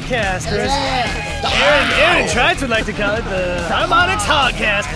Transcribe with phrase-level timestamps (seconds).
[0.00, 0.52] the Harmonix Podcast.
[0.52, 0.70] Or as
[1.62, 4.88] Aaron, Aaron Trites would like to call it the Harmonix Podcast.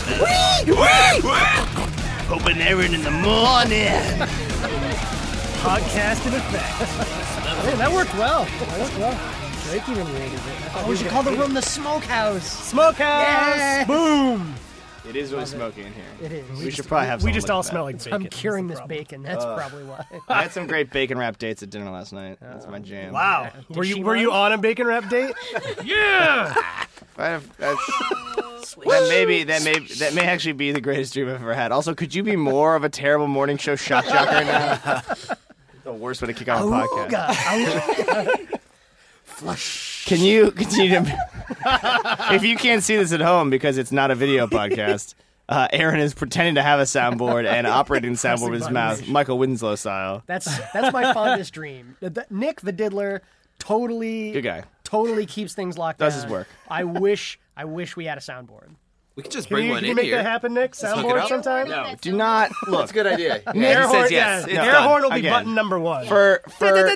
[2.30, 3.88] Open Aaron in the morning.
[5.60, 6.80] Podcast in effect.
[7.66, 8.44] Man, that worked well.
[8.44, 9.18] That worked well.
[9.64, 10.38] Drake even rated it.
[10.38, 12.46] I thought Oh, we should call the room the Smokehouse.
[12.68, 13.56] Smokehouse.
[13.56, 13.86] Yes.
[13.86, 14.54] Boom.
[15.08, 16.04] It is really smoky in here.
[16.22, 16.62] It is.
[16.62, 17.20] We should probably have.
[17.20, 17.70] We someone just all at that.
[17.70, 18.12] smell like bacon.
[18.12, 18.98] I'm curing this problem.
[18.98, 19.22] bacon.
[19.22, 20.04] That's probably why.
[20.28, 22.36] I had some great bacon wrap dates at dinner last night.
[22.40, 23.14] That's my oh, jam.
[23.14, 23.50] Wow.
[23.70, 25.34] Were she you were you on a bacon wrap date?
[25.84, 26.54] yeah.
[27.18, 31.28] I have- that's, that may be that may that may actually be the greatest dream
[31.28, 31.72] I've ever had.
[31.72, 35.02] Also, could you be more of a terrible morning show shock jock right now?
[35.84, 37.34] the worst way to kick off a podcast.
[40.08, 41.28] Can you continue to?
[42.32, 45.14] if you can't see this at home because it's not a video podcast,
[45.48, 49.06] uh, Aaron is pretending to have a soundboard and operating the soundboard with his mouth,
[49.06, 50.22] Michael Winslow style.
[50.26, 51.96] That's that's my fondest dream.
[52.00, 53.20] The- the- Nick the diddler
[53.58, 54.64] totally Good guy.
[54.84, 56.06] Totally keeps things locked up.
[56.06, 56.22] Does down.
[56.24, 56.48] his work.
[56.68, 58.70] I wish I wish we had a soundboard.
[59.18, 60.18] We could just Can bring you, one can you make here.
[60.18, 60.76] that happen, Nick?
[60.76, 61.68] hook it Soundboard sometime?
[61.68, 62.82] No, do not look.
[62.82, 63.42] That's a good idea.
[63.52, 64.46] Yeah, Air he horn, says yes.
[64.46, 65.32] yeah, It's air horn will be Again.
[65.32, 66.06] button number one.
[66.06, 66.88] For for We're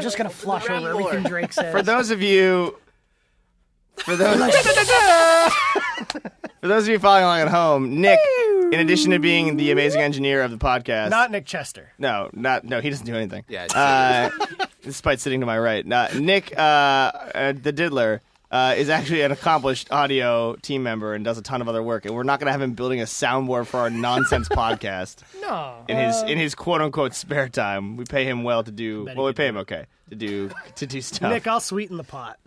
[0.00, 1.72] just gonna flush over everything Drake says.
[1.72, 2.78] for those of you
[3.96, 4.36] for those
[6.60, 8.20] for those of you following along at home, Nick,
[8.70, 11.90] in addition to being the amazing engineer of the podcast, Not Nick Chester.
[11.98, 13.44] no, not no, he doesn't do anything.
[13.48, 14.30] Yeah, uh,
[14.82, 18.20] despite sitting to my right, Not Nick, uh, uh, the diddler.
[18.48, 22.04] Uh, is actually an accomplished audio team member and does a ton of other work,
[22.04, 25.84] and we're not going to have him building a soundboard for our nonsense podcast no.
[25.88, 27.96] in his in his quote unquote spare time.
[27.96, 29.08] We pay him well to do.
[29.16, 31.32] Well, we pay him okay to do to do stuff.
[31.32, 32.38] Nick, I'll sweeten the pot.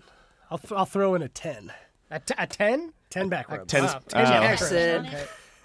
[0.50, 1.72] I'll, th- I'll throw in a 10.
[2.12, 2.94] A, t- a ten?
[3.10, 3.70] 10 back rubs.
[3.72, 4.10] Ten's- Wow, oh.
[4.10, 5.08] ten Jackson.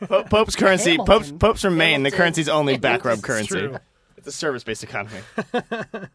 [0.00, 0.98] Po- Pope's currency.
[0.98, 2.02] Pope's Pope's from Maine.
[2.02, 3.48] The currency's only back rub currency.
[3.48, 3.78] true.
[4.16, 5.20] It's a service-based economy.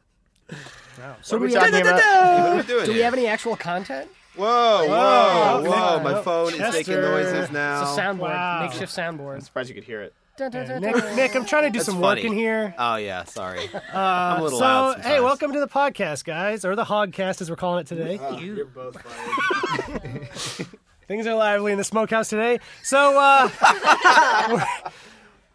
[1.21, 1.95] So What are we we, talking about?
[1.95, 3.03] What are we doing do we here?
[3.05, 4.09] have any actual content?
[4.35, 5.69] Whoa, whoa, okay.
[5.69, 5.99] whoa!
[6.03, 7.81] My phone is making noises now.
[7.81, 8.61] It's a soundboard, wow.
[8.61, 9.35] makeshift soundboard.
[9.35, 10.13] I'm surprised you could hear it.
[10.37, 11.15] Dun, dun, dun, Nick.
[11.15, 12.21] Nick, I'm trying to do That's some funny.
[12.21, 12.73] work in here.
[12.77, 13.69] Oh yeah, sorry.
[13.93, 15.01] I'm a little So, loud.
[15.01, 18.19] hey, welcome to the podcast, guys, or the Hogcast as we're calling it today.
[18.39, 18.95] You're both
[21.07, 22.59] Things are lively in the smokehouse today.
[22.83, 23.49] So uh,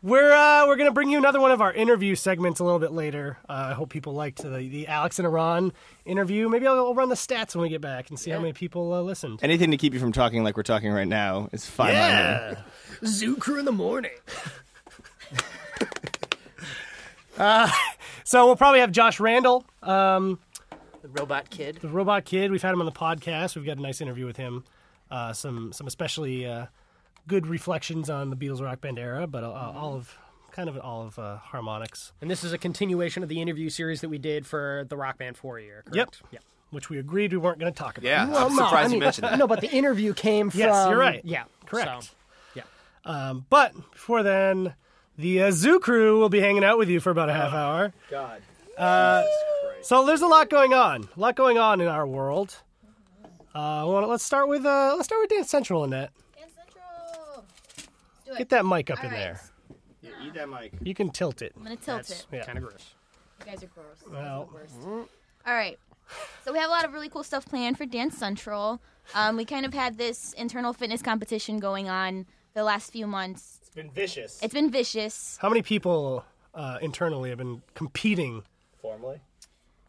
[0.04, 2.78] we're we're, uh, we're gonna bring you another one of our interview segments a little
[2.78, 3.38] bit later.
[3.48, 5.72] Uh, I hope people liked the, the Alex and Eran
[6.04, 6.48] interview.
[6.48, 8.92] Maybe I'll, I'll run the stats when we get back and see how many people
[8.92, 9.40] uh, listened.
[9.42, 11.88] Anything to keep you from talking like we're talking right now is fine.
[11.88, 11.98] by me.
[11.98, 12.54] Yeah.
[13.06, 14.12] Zoo crew in the morning.
[18.26, 20.38] So we'll probably have Josh Randall, um,
[21.02, 21.76] The robot kid.
[21.82, 22.50] the Robot Kid.
[22.50, 23.54] We've had him on the podcast.
[23.54, 24.64] We've got a nice interview with him.
[25.10, 26.66] Uh, some some especially uh,
[27.26, 30.16] good reflections on the Beatles rock band era, but uh, all of
[30.52, 32.12] kind of all of uh, Harmonix.
[32.20, 35.18] And this is a continuation of the interview series that we did for the Rock
[35.18, 36.22] Band 4 year, correct?
[36.30, 36.42] Yep.
[36.70, 38.06] Which we agreed we weren't going to talk about.
[38.08, 39.38] Yeah, Well, I'm no, surprised I mean, you mentioned that.
[39.38, 40.60] No, but the interview came from.
[40.60, 41.20] Yes, you're right.
[41.24, 42.04] Yeah, Correct.
[42.04, 42.10] so,
[42.54, 42.62] yeah.
[43.04, 44.74] Um, but before then,
[45.16, 47.92] the uh, Zoo Crew will be hanging out with you for about a half hour.
[48.10, 48.42] God.
[49.82, 51.08] So there's a lot going on.
[51.16, 52.56] A lot going on in our world.
[53.54, 56.10] Uh, wanna, let's start with uh, let's start with Dance Central, Annette.
[58.24, 58.34] Dance Central.
[58.34, 58.38] Do it.
[58.38, 59.18] Get that mic up All in right.
[59.18, 59.40] there.
[60.02, 60.72] Yeah, eat that mic.
[60.82, 61.52] You can tilt it.
[61.56, 62.26] I'm gonna tilt it.
[62.32, 62.44] Yeah.
[62.44, 62.94] Kind of gross.
[63.40, 63.96] You guys are gross.
[64.10, 65.08] Well, the worst.
[65.46, 65.78] All right.
[66.44, 68.80] So we have a lot of really cool stuff planned for Dance Central.
[69.14, 73.58] Um, we kind of had this internal fitness competition going on the last few months.
[73.62, 74.38] It's been vicious.
[74.42, 75.38] It's been vicious.
[75.40, 76.24] How many people
[76.54, 78.42] uh, internally have been competing
[78.80, 79.20] formally?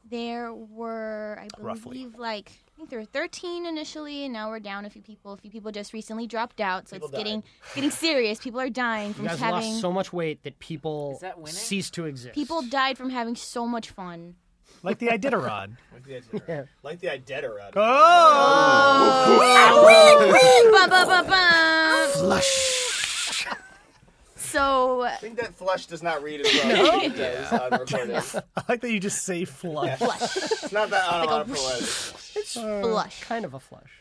[0.10, 2.08] There were, I believe, Roughly.
[2.18, 5.32] like I think there were 13 initially, and now we're down a few people.
[5.32, 7.42] A few people just recently dropped out, so it's getting
[7.74, 8.38] getting serious.
[8.40, 9.70] People are dying from You guys having.
[9.72, 12.36] lost so much weight that people cease to exist.
[12.36, 14.36] people died from having so much fun.
[14.84, 15.78] Like the Iditarod.
[16.84, 17.72] Like the Iditarod.
[17.78, 19.38] oh!
[20.74, 22.10] bum, bum, bum, bum.
[22.10, 22.92] Flush.
[24.56, 28.16] So I think that flush does not read as well as it does on recording.
[28.56, 29.98] I like that you just say flush.
[30.00, 32.36] flush, It's not that Like a onomatopoetic.
[32.38, 33.22] It's flush.
[33.22, 33.92] kind of a flush.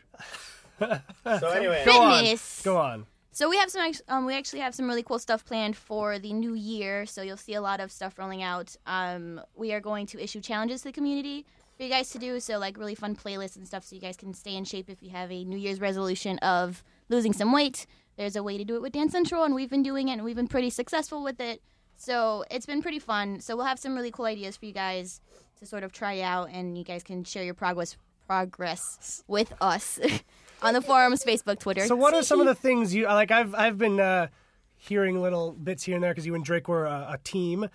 [1.40, 2.62] So anyway, go Fitness.
[2.64, 3.06] Go on.
[3.32, 3.80] So we have some.
[3.82, 7.06] act- Um, we actually have some really cool stuff planned for the new year.
[7.06, 8.76] So you'll see a lot of stuff rolling out.
[8.86, 11.46] Um, we are going to issue challenges to the community
[11.76, 12.38] for you guys to do.
[12.40, 15.02] So like really fun playlists and stuff, so you guys can stay in shape if
[15.02, 17.86] you have a New Year's resolution of losing some weight.
[18.16, 20.24] There's a way to do it with Dance Central, and we've been doing it, and
[20.24, 21.60] we've been pretty successful with it.
[21.96, 23.40] So it's been pretty fun.
[23.40, 25.20] So we'll have some really cool ideas for you guys
[25.58, 27.96] to sort of try out, and you guys can share your progress
[28.26, 30.00] progress with us
[30.62, 31.86] on the forums, Facebook, Twitter.
[31.86, 33.30] So, what are some of the things you like?
[33.30, 34.28] I've I've been uh,
[34.76, 37.68] hearing little bits here and there because you and Drake were a, a team.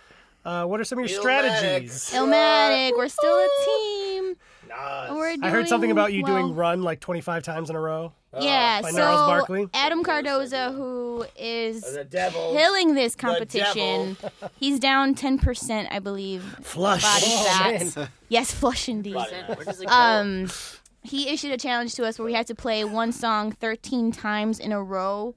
[0.46, 1.56] Uh, what are some of your Illmatic.
[1.58, 2.12] strategies?
[2.12, 4.36] Illmatic, we're still a team.
[4.70, 5.12] Nas.
[5.12, 6.42] We're I heard something about you well.
[6.42, 8.14] doing run like 25 times in a row.
[8.40, 12.06] Yeah, By so Adam Cardoza, who is The
[12.54, 14.18] killing this competition,
[14.60, 16.44] he's down 10%, I believe.
[16.62, 17.02] Flush.
[17.02, 17.44] Body Oh,
[17.96, 18.10] fat.
[18.30, 19.16] Yes, flush indeed.
[19.16, 19.94] Where does it go?
[19.94, 20.48] Um,
[21.02, 24.60] he issued a challenge to us where we had to play one song 13 times
[24.60, 25.34] in a row.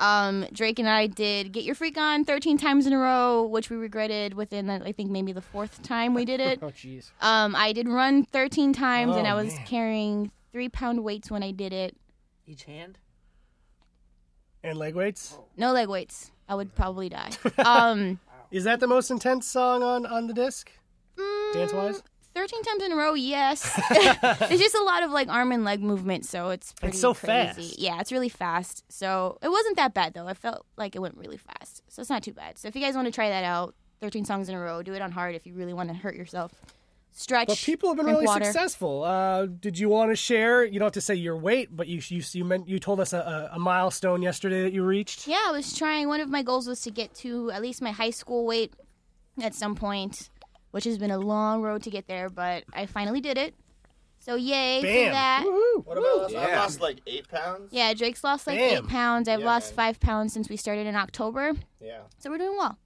[0.00, 3.70] Um, Drake and I did "Get Your Freak On" 13 times in a row, which
[3.70, 6.58] we regretted within, I think, maybe the fourth time we did it.
[6.62, 7.10] Oh, jeez.
[7.22, 9.64] Um, I did run 13 times, and Oh, I was man.
[9.66, 11.96] carrying three pound weights when I did it.
[12.46, 12.98] Each hand?
[14.62, 15.38] And leg weights.
[15.56, 16.30] No leg weights.
[16.48, 17.30] I would probably die.
[17.64, 18.18] Um,
[18.50, 20.70] Is that the most intense song on on the disc?
[21.52, 22.02] Dance wise?
[22.34, 23.62] 13 times in a row, yes.
[23.90, 27.14] it's just a lot of like arm and leg movement, so it's pretty It's so
[27.14, 27.62] crazy.
[27.62, 27.78] fast.
[27.78, 28.84] Yeah, it's really fast.
[28.88, 30.26] So it wasn't that bad though.
[30.26, 31.82] I felt like it went really fast.
[31.88, 32.58] So it's not too bad.
[32.58, 34.94] So if you guys want to try that out, 13 songs in a row, do
[34.94, 36.52] it on hard if you really want to hurt yourself.
[37.16, 37.46] Stretch.
[37.46, 38.44] But people have been really water.
[38.44, 39.04] successful.
[39.04, 40.64] Uh, did you want to share?
[40.64, 43.12] You don't have to say your weight, but you you you, meant, you told us
[43.12, 43.18] a,
[43.52, 45.28] a, a milestone yesterday that you reached.
[45.28, 46.08] Yeah, I was trying.
[46.08, 48.74] One of my goals was to get to at least my high school weight
[49.40, 50.28] at some point,
[50.72, 53.54] which has been a long road to get there, but I finally did it.
[54.18, 55.12] So yay for Bam!
[55.12, 55.44] that.
[55.46, 55.84] Woohoo!
[55.86, 56.34] What about us?
[56.34, 57.68] I lost like eight pounds.
[57.72, 58.84] Yeah, Drake's lost like Bam.
[58.84, 59.28] eight pounds.
[59.28, 59.76] I've Yeah, lost man.
[59.76, 61.52] five pounds since we started in October.
[61.80, 62.00] Yeah.
[62.18, 62.78] So we're doing well.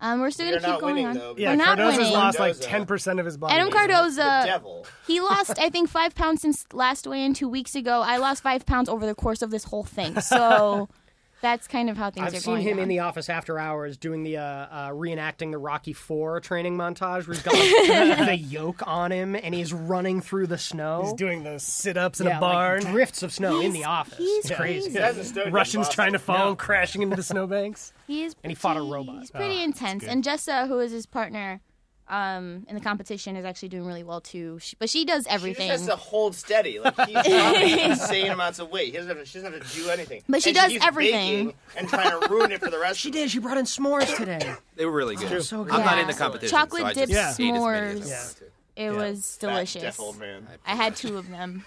[0.00, 1.14] Um, we're still gonna keep going winning on.
[1.16, 1.34] though.
[1.38, 2.12] Yeah, We're not Cardoza's winning.
[2.12, 3.54] lost like ten percent of his body.
[3.54, 3.72] Adam weight.
[3.72, 4.86] The Cardoza, devil.
[5.06, 8.02] he lost I think five pounds since last weigh-in two weeks ago.
[8.04, 10.20] I lost five pounds over the course of this whole thing.
[10.20, 10.88] So
[11.46, 12.82] that's kind of how things I've are seen him down.
[12.84, 17.26] in the office after hours doing the uh, uh, reenacting the Rocky Four training montage,
[17.28, 17.54] where he's got
[18.18, 21.02] like, the yoke on him and he's running through the snow.
[21.04, 22.82] He's doing the sit ups in yeah, a barn.
[22.82, 24.18] like drifts of snow in the office.
[24.18, 24.90] he's it's crazy.
[24.90, 24.98] crazy.
[24.98, 26.34] That's a Russians from trying to Boston.
[26.34, 27.92] follow him, crashing into the snowbanks.
[28.06, 29.20] He is And he fought a robot.
[29.20, 30.04] He's pretty Oh, intense.
[30.04, 31.60] And Jessa, who is his partner
[32.08, 34.58] um, in the competition, is actually doing really well too.
[34.60, 35.68] She, but she does She everything.
[35.68, 36.78] just has to hold steady.
[36.78, 38.86] Like he's dropping insane amounts of weight.
[38.92, 40.22] He doesn't have to, she doesn't have to do anything.
[40.28, 41.46] But she And does keeps everything.
[41.46, 43.00] baking And trying to ruin it for the rest.
[43.00, 43.30] She of did.
[43.30, 44.54] She brought in s'mores today.
[44.76, 45.42] They were really good.
[45.44, 45.72] So good.
[45.72, 46.56] I'm not in the competition.
[46.56, 47.28] Chocolate so dipped Yeah.
[47.28, 48.08] ate as many as s'mores.
[48.08, 48.16] Yeah.
[48.22, 48.44] wanted to.
[48.76, 49.82] It was Fat, delicious.
[49.82, 50.46] deaf old man.
[50.66, 51.64] I had two of them.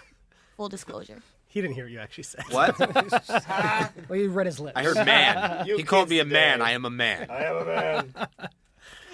[0.57, 1.21] Full disclosure.
[1.47, 2.43] He didn't hear what you actually said.
[2.51, 2.77] What?
[4.07, 4.77] Well, he read his lips.
[4.77, 5.65] I heard man.
[5.65, 6.59] You he called me a man.
[6.59, 6.65] today.
[6.69, 7.27] I am a man.
[7.29, 8.13] I am a man.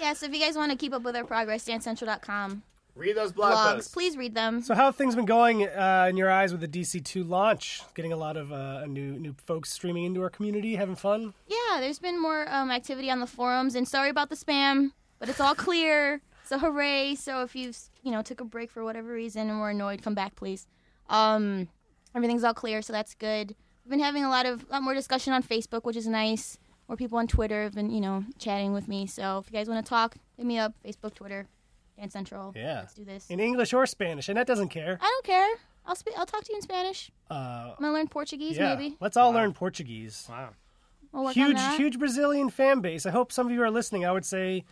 [0.00, 2.62] Yeah, so if you guys want to keep up with our progress, dancecentral.com
[2.96, 3.92] Read those blog blogs, posts.
[3.92, 4.62] please read them.
[4.62, 7.82] So how have things been going uh, in your eyes with the DC2 launch?
[7.94, 11.34] Getting a lot of uh, new new folks streaming into our community, having fun.
[11.46, 15.28] Yeah, there's been more um, activity on the forums, and sorry about the spam, but
[15.28, 16.22] it's all clear.
[16.44, 17.16] So hooray!
[17.16, 17.72] So if you
[18.02, 20.66] you know took a break for whatever reason and were annoyed, come back, please.
[21.10, 21.68] Um,
[22.14, 23.54] everything's all clear, so that's good.
[23.84, 26.56] We've been having a lot of lot more discussion on Facebook, which is nice.
[26.88, 29.06] More people on Twitter have been you know chatting with me.
[29.06, 30.74] So if you guys want to talk, hit me up.
[30.84, 31.46] Facebook, Twitter,
[31.98, 32.52] Dance Central.
[32.54, 32.80] Yeah.
[32.80, 33.28] let's do this.
[33.28, 34.98] In English or Spanish, and that doesn't care.
[35.00, 35.54] I don't care.
[35.86, 36.14] I'll speak.
[36.16, 37.10] I'll talk to you in Spanish.
[37.30, 37.34] Uh,
[37.76, 38.96] I'm gonna learn Portuguese, yeah, maybe.
[39.00, 40.26] let's all learn Portuguese.
[40.28, 40.50] Wow.
[41.12, 43.06] We'll Huge, huge Brazilian fan base.
[43.06, 44.04] I hope some of you are listening.
[44.04, 44.64] I would say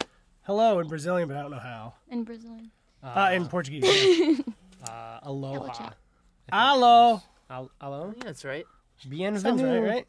[0.42, 1.94] hello in Brazilian, but I don't know how.
[2.11, 2.71] in Brazilian.
[3.02, 3.85] Uh, in Portuguese.
[4.18, 4.37] yeah.
[4.87, 5.73] Uh, Hello, aloha.
[5.73, 5.94] chat.
[6.52, 7.23] Hello.
[7.49, 8.12] Al- Hello.
[8.16, 8.64] Yeah, that's right.
[9.00, 10.06] Sounds right, right?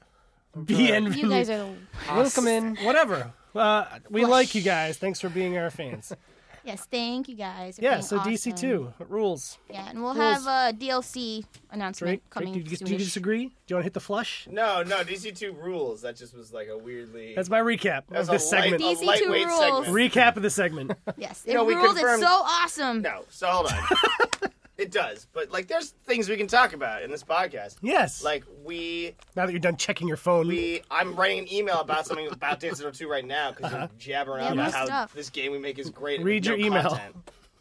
[0.65, 1.17] Bienvenue.
[1.17, 1.69] You guys are the
[2.13, 2.75] Welcome in.
[2.77, 3.33] Whatever.
[3.53, 4.31] Uh, we Flush.
[4.31, 4.97] like you guys.
[4.97, 6.13] Thanks for being our fans.
[6.67, 7.77] Yes, thank you guys.
[7.77, 8.31] You're yeah, so awesome.
[8.33, 9.59] DC2 rules.
[9.69, 10.43] Yeah, and we'll Rules.
[10.43, 13.45] have a DLC announcement Drake, coming Drake, do, you, do you disagree?
[13.45, 14.47] Do you want to hit the flush?
[14.49, 16.01] No, no, DC2 rules.
[16.01, 17.35] That just was like a weirdly.
[17.35, 18.81] That's my recap That's of this a light- segment.
[18.81, 19.59] DC2 rules.
[19.59, 19.85] segment.
[19.95, 20.91] Recap of the segment.
[21.17, 21.89] Yes, You it know, we rules.
[21.99, 23.01] confirmed- It's so awesome.
[23.03, 23.77] No, so hold on.
[24.77, 27.75] it does, but like, there's things we can talk about in this podcast.
[27.81, 28.23] Yes.
[28.23, 30.47] Like we, now that you're done checking your phone.
[30.47, 33.81] we, I'm writing an email about something about Dance Central 2 right now because you're
[33.81, 33.93] uh-huh.
[33.97, 35.13] jabbering Yeah, on more about how stuff.
[35.13, 36.17] this game we make is great.
[36.19, 36.89] and Read with your no email.
[36.89, 37.15] content.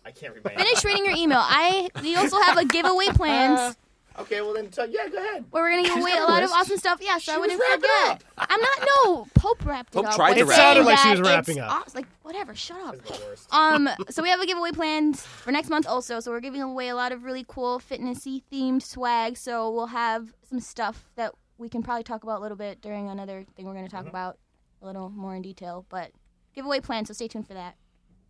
[0.05, 0.65] I can't read my email.
[0.65, 1.41] Finish reading your email.
[1.41, 3.73] I we also have a giveaway plans uh,
[4.17, 5.45] Okay, well then, tell, yeah, go ahead.
[5.51, 7.01] where we're gonna give away a a lot of awesome stuff.
[7.03, 8.25] Yeah, so I She was wouldn't wrapping forget.
[8.39, 8.89] I'm not.
[9.05, 10.15] No, Pope wrapped it Pope up.
[10.15, 10.53] tried but to wrap it.
[10.53, 11.71] It sounded like she saying was that wrapping up.
[11.71, 12.55] aw- Like whatever.
[12.55, 12.97] Shut up.
[13.05, 13.53] That's the worst.
[13.53, 16.21] Um, so we have a giveaway planned for next month also.
[16.21, 19.37] So we're giving away a lot of really cool fitnessy themed swag.
[19.37, 23.09] So we'll have some stuff that we can probably talk about a little bit during
[23.09, 24.39] another thing we're going to talk about
[24.81, 25.87] a little more in detail.
[25.89, 26.13] But
[26.55, 27.75] giveaway planned, so stay tuned for that.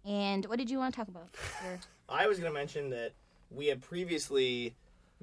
[0.07, 1.29] And what did you want to talk about?
[1.63, 1.79] Sure.
[2.09, 3.13] I was going to mention that
[3.51, 4.75] we had previously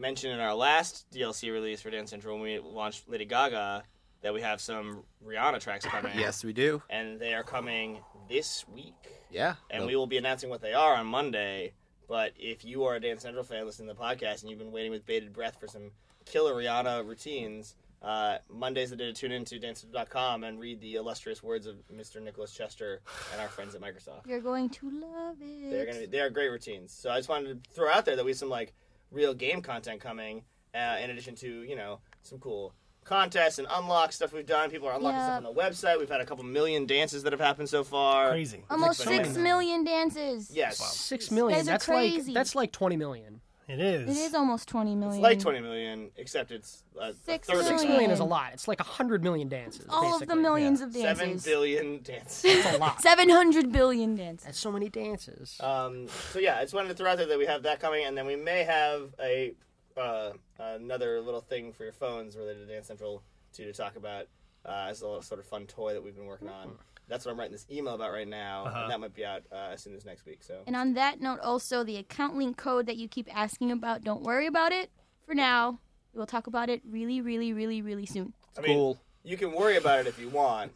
[0.01, 3.83] mentioned in our last DLC release for Dance Central when we launched Lady Gaga
[4.21, 6.11] that we have some Rihanna tracks coming.
[6.17, 6.81] Yes, we do.
[6.89, 8.95] And they are coming this week.
[9.29, 9.55] Yeah.
[9.69, 11.73] And we will be announcing what they are on Monday.
[12.07, 14.71] But if you are a Dance Central fan listening to the podcast and you've been
[14.71, 15.91] waiting with bated breath for some
[16.25, 21.43] killer Rihanna routines, Uh, Mondays, they did tune in to dance.com and read the illustrious
[21.43, 22.19] words of Mr.
[22.19, 22.99] Nicholas Chester
[23.31, 24.25] and our friends at Microsoft.
[24.25, 25.69] You're going to love it.
[25.69, 26.91] They're gonna be, they are great routines.
[26.91, 28.73] So I just wanted to throw out there that we have some like
[29.11, 34.11] real game content coming, uh, in addition to you know some cool contests and unlock
[34.13, 34.69] stuff we've done.
[34.69, 35.37] People are unlocking Yeah.
[35.37, 35.97] stuff on the website.
[35.99, 38.29] We've had a couple million dances that have happened so far.
[38.29, 38.63] Crazy.
[38.69, 39.43] Almost Next six one.
[39.43, 40.51] million dances.
[40.53, 41.65] Yes, Six million.
[41.65, 42.27] That's crazy.
[42.27, 43.41] like that's like twenty million.
[43.71, 44.17] It is.
[44.17, 45.15] It is almost 20 million.
[45.15, 47.91] it's like 20 million, except it's uh, Six a third Six of million.
[47.91, 48.51] million is a lot.
[48.53, 49.85] It's like a hundred million dances.
[49.89, 50.41] All of the basically.
[50.41, 51.45] millions of dances.
[51.45, 52.43] billion dances.
[52.43, 53.01] It's a lot.
[53.01, 54.45] 700 billion dances.
[54.45, 55.57] That's so many dances.
[55.61, 58.05] Um, so yeah, I just wanted to throw out there that we have that coming,
[58.05, 59.53] and then we may have a
[59.95, 63.23] uh, another little thing for your phones related to Dance Central
[63.53, 64.27] to to talk about
[64.65, 66.71] uh, as a little sort of fun toy that we've been working on.
[67.11, 68.83] That's what I'm writing this email about right now, Uh-huh.
[68.83, 70.41] and that might be out uh, as soon as next week.
[70.41, 74.03] So And on that note, also, the account link code that you keep asking about,
[74.05, 74.89] don't worry about it
[75.25, 75.79] for now.
[76.13, 78.31] We'll talk about it really, really, really, really soon.
[78.57, 78.97] I mean, Cool.
[79.23, 80.71] you can worry about it if you want,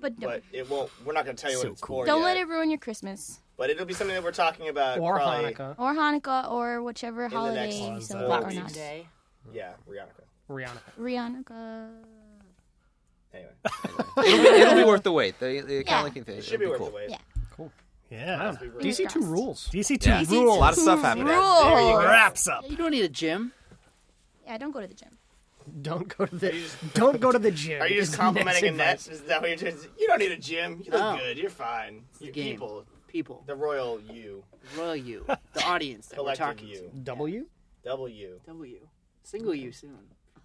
[0.00, 0.30] But don't.
[0.30, 0.88] but it won't.
[1.04, 1.96] We're not going to tell you So what it's cool.
[2.02, 2.24] for don't yet.
[2.26, 3.40] let it ruin your Christmas.
[3.56, 4.98] But it'll be something that we're talking about.
[5.00, 5.74] or Hanukkah.
[5.78, 8.72] Or Hanukkah or whichever holiday next you ones, uh, celebrate or not.
[8.72, 9.08] Day.
[9.52, 10.08] Yeah, Rihanna.
[10.48, 10.80] Rihanna.
[10.98, 11.88] Rihanna.
[13.34, 13.50] Anyway,
[14.18, 15.38] It'll be, it'll be worth the wait.
[15.40, 16.02] The, the account Yeah.
[16.04, 16.38] linking thing.
[16.38, 16.90] it should be it'll worth cool.
[16.90, 17.10] the wait.
[17.10, 17.18] Yeah.
[18.10, 18.56] Yeah.
[18.78, 19.26] DC two crossed.
[19.26, 19.68] rules.
[19.72, 20.24] DC two Yeah.
[20.28, 20.56] rules.
[20.56, 21.26] A lot of stuff happening.
[21.28, 21.88] There you go.
[21.92, 22.04] Rules.
[22.04, 22.68] wraps up.
[22.68, 23.52] You don't need a gym.
[24.44, 25.08] Yeah, don't go to the gym.
[25.80, 27.80] Don't go to the you just- don't go to the gym.
[27.80, 29.18] Are you just complimenting Ned's a net?
[29.20, 29.76] Is that what you're doing?
[29.98, 30.82] You don't need a gym.
[30.84, 31.16] You look Oh.
[31.16, 31.38] good.
[31.38, 32.02] You're fine.
[32.20, 32.50] You game.
[32.52, 33.44] people, People.
[33.46, 34.44] the royal you,
[34.76, 35.24] Royal you.
[35.54, 37.46] The audience that we're collective talking you, W?
[37.84, 38.28] W.
[38.44, 38.46] to.
[38.46, 38.78] W.
[39.22, 39.96] Single you soon.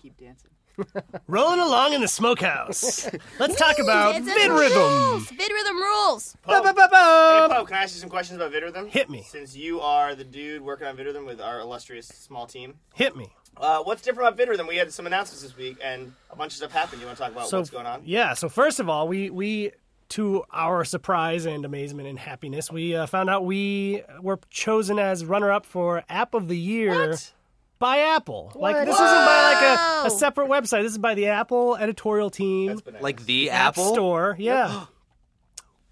[0.02, 0.52] Keep dancing.
[1.28, 3.10] Rolling along in the smokehouse.
[3.40, 5.12] Let's talk about It's a VidRhythm.
[5.12, 5.28] rules.
[5.28, 6.36] VidRhythm rules.
[6.44, 7.54] Pope, Ba-ba-ba-ba.
[7.56, 8.90] Pope, can I ask you some questions about VidRhythm?
[8.90, 9.24] Hit me.
[9.28, 13.32] Since you are the dude working on VidRhythm with our illustrious small team, Hit me.
[13.58, 14.68] uh, what's different about VidRhythm?
[14.68, 17.02] We had some announcements this week, and a bunch of stuff happened.
[17.02, 18.02] You want to talk about So what's going on?
[18.06, 18.34] Yeah.
[18.34, 19.72] So first of all, we we
[20.10, 25.26] to our surprise and amazement and happiness, we uh, found out we were chosen as
[25.26, 27.10] runner up for App of the Year.
[27.10, 27.34] What?
[27.80, 28.52] By Apple.
[28.56, 28.86] Like What?
[28.86, 30.84] this isn't by like a, a separate website.
[30.84, 32.80] This is by the Apple editorial team.
[33.02, 33.94] Like the App Apple.
[33.94, 34.36] Store.
[34.40, 34.86] Yeah.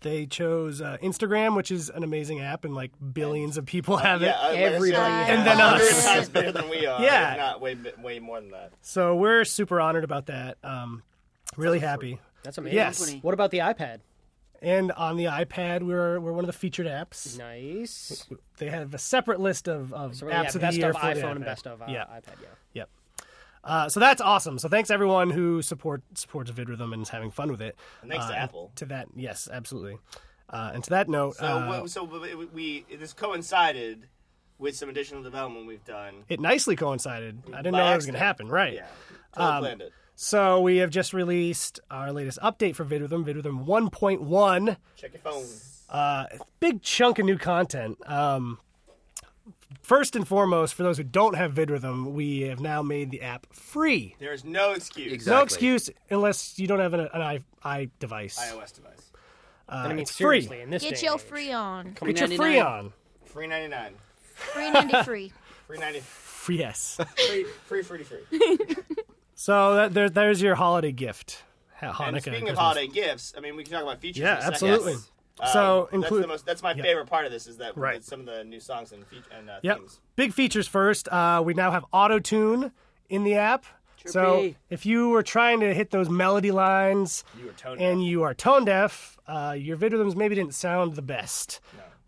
[0.02, 4.22] They chose uh, Instagram, which is an amazing app, and like billions of people have
[4.22, 4.26] it.
[4.28, 6.06] yeah, uh, Everybody yeah, has And then us.
[6.06, 7.02] times bigger than we are.
[7.02, 7.36] Yeah.
[7.38, 8.72] not way way more than that.
[8.84, 10.60] So we're super honored about that.
[10.64, 11.02] Um,
[11.58, 12.20] really happy.
[12.44, 12.76] That's amazing.
[12.76, 13.16] Yes.
[13.24, 14.02] What about the iPad?
[14.62, 17.38] And on the iPad, we're we're one of the featured apps.
[17.38, 18.26] Nice.
[18.58, 20.96] They have a separate list of, of So apps yeah, of the best year of
[20.98, 21.46] for the iPhone and iPad.
[21.46, 22.36] best of uh, yeah, iPad.
[22.42, 22.48] Yeah.
[22.74, 22.90] yep.
[23.64, 24.58] Uh, so that's awesome.
[24.60, 27.76] So thanks everyone who support supports VidRhythm and is having fun with it.
[28.02, 28.72] And thanks to Uh, Apple.
[28.76, 29.98] To that, yes, absolutely.
[30.50, 34.08] Uh, and to that note, So, uh, so we, we this coincided
[34.60, 36.24] with some additional development we've done.
[36.30, 37.42] it nicely coincided.
[37.52, 38.48] I didn't By know it was going to happen.
[38.48, 38.76] Right.
[38.76, 38.88] Yeah,
[39.34, 39.94] totally Um, planned it.
[40.16, 44.78] So we have just released our latest update for VidRhythm, VidRhythm 1.1.
[44.96, 45.46] Check your phone.
[45.90, 46.26] Uh,
[46.60, 47.98] big chunk of new content.
[48.10, 48.60] Um,
[49.82, 53.46] first and foremost, for those who don't have VidRhythm, we have now made the app
[53.54, 54.16] free.
[54.20, 55.12] There is no excuse.
[55.12, 55.38] Exactly.
[55.38, 58.40] No excuse unless you don't have an, an i, i device.
[58.40, 59.12] iOS device.
[59.68, 60.48] Uh, I mean, it's free.
[60.62, 61.96] in this Get your free on.
[62.00, 62.94] Get your free on.
[63.26, 63.96] Free ninety nine.
[64.36, 65.34] Free 90 free.
[65.68, 66.00] Free ninety.
[66.02, 67.00] Free, yes.
[67.16, 68.20] Free free free free.
[69.46, 71.44] so that, there, there's your holiday gift.
[71.82, 72.08] Hanukkah.
[72.08, 74.22] and speaking of holiday gifts, I mean, we can talk about features.
[74.24, 74.94] Yeah, in a absolutely.
[74.94, 76.82] Um, So that's include- the most, that's my yeah.
[76.84, 78.00] favorite part of this is that Right.
[78.00, 79.78] that some of the new songs and, feat- and uh, Yep.
[79.78, 80.02] themes.
[80.16, 81.08] Big features first.
[81.10, 82.72] Uh, we now have auto tune
[83.10, 83.66] in the app.
[84.08, 88.08] So if you were trying to hit those melody lines You tone and deaf.
[88.08, 91.60] you are tone deaf, uh, your VidRhythms maybe didn't sound the best.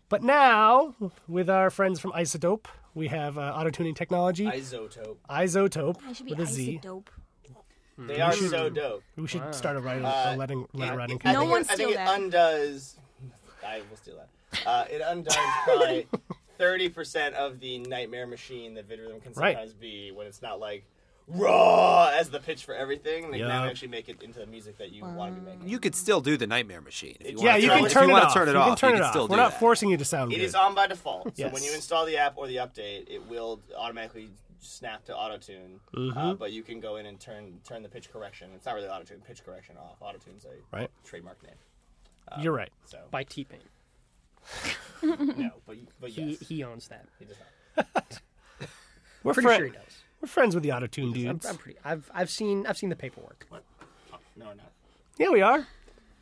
[0.08, 0.94] But now,
[1.26, 4.46] with our friends from iZotope, we have uh, auto tuning technology.
[4.46, 5.16] iZotope.
[5.28, 6.80] iZotope I should be with a Z.
[7.98, 8.06] dope.
[8.06, 9.02] They are so dope.
[9.16, 11.20] We should start a writing, Uh, a letting, letter writing.
[11.24, 12.96] I No think one it, I think steal it undoes.
[13.66, 14.66] I will steal that.
[14.66, 16.06] Uh, it undoes probably
[16.58, 19.54] thirty percent of the nightmare machine that VidRhythm can Right.
[19.56, 20.84] sometimes be when it's not like
[21.26, 23.30] raw as the pitch for everything.
[23.30, 25.68] They can now actually make it into the music that you want to be making.
[25.68, 27.16] You could still do the Nightmare Machine.
[27.20, 28.48] If you Yeah, wanna turn it off, you turn it off, you can it- turn
[28.48, 28.48] if you it wanna off.
[28.48, 28.66] turn it you off.
[28.68, 29.10] can turn you it can off.
[29.12, 29.36] still We're
[34.60, 35.06] do not that.
[35.06, 35.08] forcing you to sound It good.
[35.08, 35.08] is on by default.
[35.08, 35.08] So Yes.
[35.08, 35.80] when you install the app or the update, it will automatically snap to auto tune.
[35.94, 36.18] Mm-hmm.
[36.18, 38.50] Uh, but you can go in and turn turn the pitch correction.
[38.54, 39.20] It's not really auto tune.
[39.26, 39.96] Pitch correction off.
[40.00, 40.90] Auto tune's a Right.
[41.04, 41.56] trademark name.
[42.40, 42.70] You're right.
[42.84, 43.60] So by T Pain.
[45.02, 47.06] no, but but He yes, he owns that.
[47.18, 47.36] he does
[47.76, 48.20] not.
[49.24, 49.82] We're, Pretty fri- sure he does.
[50.22, 51.44] we're friends with the auto tune I'm, dudes.
[51.46, 51.78] I'm pretty.
[51.84, 53.46] I've I've seen I've seen the paperwork.
[54.36, 54.70] No, not
[55.18, 55.58] Yeah, we are.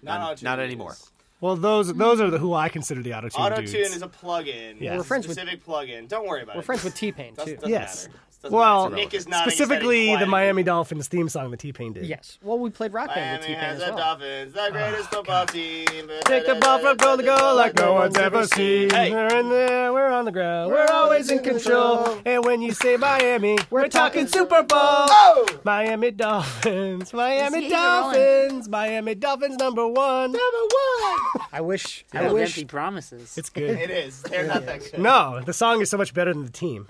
[0.03, 0.97] not, Not- not anymore.
[1.41, 4.09] Well, those those are the who I consider the auto tune Auto tune is a
[4.09, 4.81] plugin.
[4.81, 4.95] Yeah.
[4.95, 6.09] We're a friends with- specific plugin.
[6.09, 6.65] Don't worry about We're it.
[6.65, 7.57] friends with T Pain Doesn't, too.
[7.57, 8.07] doesn't Yes.
[8.09, 8.21] matter.
[8.47, 10.27] It Well, Nick is nodding specifically the.
[10.27, 12.07] Miami Dolphins theme song that T Pain did.
[12.07, 12.39] Yes.
[12.43, 14.05] Well, we played Rock Band with T-Pain has as the well.
[14.05, 15.87] Dolphins, the oh, greatest football team.
[16.25, 18.91] Take the ball from goal to goal like no one's ever seen.
[18.91, 19.11] Hey.
[19.11, 22.19] We're in there, we're on the ground, we're always in control.
[22.25, 24.79] And when you say Miami, we're talking Super Bowl.
[24.79, 25.47] Oh!
[25.65, 30.33] Miami Dolphins, Miami Dolphins, Miami Dolphins number one.
[30.33, 31.47] Number one.
[31.53, 32.05] I wish.
[32.13, 32.51] I wish.
[32.51, 33.37] empty promises.
[33.39, 33.71] It's good.
[33.79, 34.23] It is.
[34.23, 35.01] They're not that good.
[35.01, 36.89] No, the song is so much better than the team.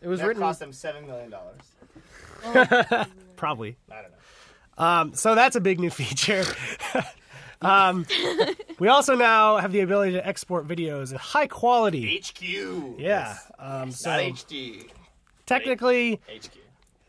[0.00, 0.42] It was That written.
[0.42, 1.32] cost them $7 million.
[3.36, 3.76] Probably.
[3.90, 4.84] I don't know.
[4.84, 6.44] Um, so that's a big new feature.
[7.62, 8.06] um,
[8.78, 12.20] we also now have the ability to export videos in high quality.
[12.24, 12.42] HQ.
[12.98, 13.36] Yeah.
[13.58, 14.88] Um, so Not HD.
[15.46, 16.50] technically HQ.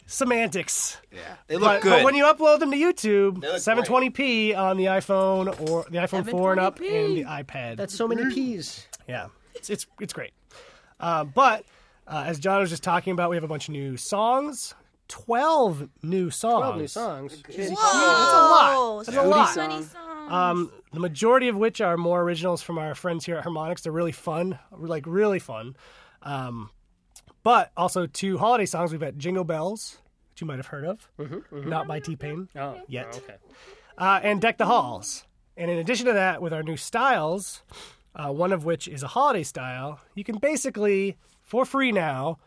[0.08, 0.98] semantics.
[1.12, 1.90] Yeah, they look But, good.
[1.90, 6.52] but when you upload them to YouTube, 720p on the iPhone or the iPhone 4
[6.54, 7.78] and up, and the iPad.
[7.78, 8.88] That's so many P's.
[9.08, 10.32] yeah, it's it's it's great.
[11.00, 11.66] Uh, but
[12.10, 14.74] uh, as John was just talking about, we have a bunch of new songs.
[15.08, 16.62] Twelve new songs.
[16.62, 17.44] Twelve new songs.
[17.48, 17.54] Whoa!
[17.58, 19.06] That's a lot.
[19.06, 19.50] That's a lot.
[19.54, 19.96] Songs.
[20.30, 23.82] Um, the majority of which are more originals from our friends here at Harmonix.
[23.82, 25.76] They're really fun, like really fun.
[26.22, 26.70] Um,
[27.42, 28.92] but also two holiday songs.
[28.92, 29.98] We've got Jingle Bells,
[30.32, 31.10] which you might have heard of,
[31.52, 33.36] not by T Pain Oh, yet, okay.
[33.98, 35.26] uh, and Deck the Halls.
[35.58, 37.64] And in addition to that, with our new styles,
[38.16, 41.18] uh, one of which is a holiday style, you can basically,
[41.50, 42.38] for free now,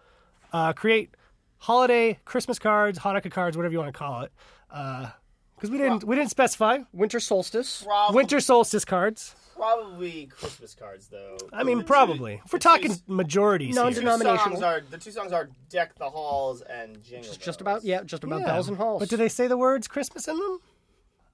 [0.53, 1.11] uh, create
[1.59, 4.33] holiday Christmas cards, Hanukkah cards, whatever you want to call it.
[4.69, 7.83] Because we didn't we didn't specify Winter solstice.
[7.83, 9.35] Probably, winter solstice cards.
[9.57, 11.37] Probably Christmas cards, though.
[11.53, 12.41] I mean, The two- probably.
[12.45, 13.93] If we're the two talking s- majorities, No, here.
[13.95, 14.39] two denominational.
[14.57, 18.03] songs are the two songs are "Deck the Halls" and "Jingle Bells." Just about yeah,
[18.03, 18.47] just about Yeah.
[18.47, 19.01] bells and halls.
[19.01, 20.61] But do they say the words Christmas in them?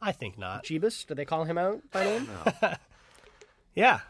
[0.02, 0.64] I think not.
[0.64, 1.06] Jeebus?
[1.06, 2.28] Did they call him out by name?
[3.74, 4.00] Yeah.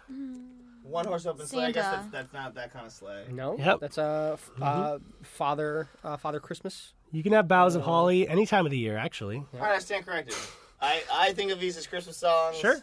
[0.88, 1.66] One horse open sleigh.
[1.66, 1.96] I guess Santa.
[1.96, 3.24] that's, that's not that kind of sleigh.
[3.30, 3.56] No.
[3.58, 3.80] Yep.
[3.80, 6.94] That's uh, f- uh father uh, Father Christmas.
[7.10, 9.38] You can have boughs of holly any time of the year, actually.
[9.54, 10.34] All right, I stand corrected.
[10.80, 12.56] I, I think of these as Christmas songs.
[12.56, 12.82] Sure.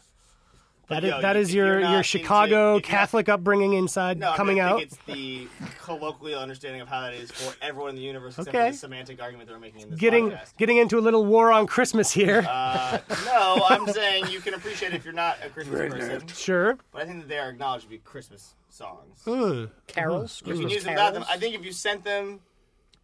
[0.88, 4.20] That is yo, that you- is your your Chicago if you're not- Catholic upbringing inside
[4.20, 4.78] No, coming I out.
[4.80, 5.48] think it's the
[5.82, 8.72] colloquial understanding of how that is for everyone in the universe, except Okay.
[8.72, 10.58] the semantic argument they're making in this Getting podcast.
[10.58, 12.46] getting into a little war on Christmas here.
[12.48, 16.78] Uh, no, I'm saying you can appreciate it if you're not a Christmas person, sure.
[16.92, 19.22] but I think that they are acknowledged to be Christmas songs.
[19.28, 19.70] Ugh.
[19.88, 20.42] Carols.
[20.46, 21.24] You can Christmas use them without them.
[21.24, 21.38] carols.
[21.38, 22.42] I think if you sent them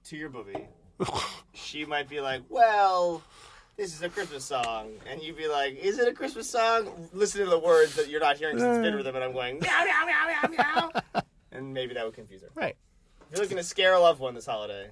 [0.06, 0.68] to your booby,
[1.54, 3.22] she might be like, "Well,
[3.82, 7.44] this is a Christmas song," and you'd be like, "Is it a Christmas song?" Listen
[7.44, 9.60] to the words that you're not hearing since it's been with them, and I'm going
[9.60, 12.50] meow meow meow meow meow, and maybe that would confuse her.
[12.54, 12.76] Right.
[13.32, 14.92] If you're looking to scare a loved one this holiday,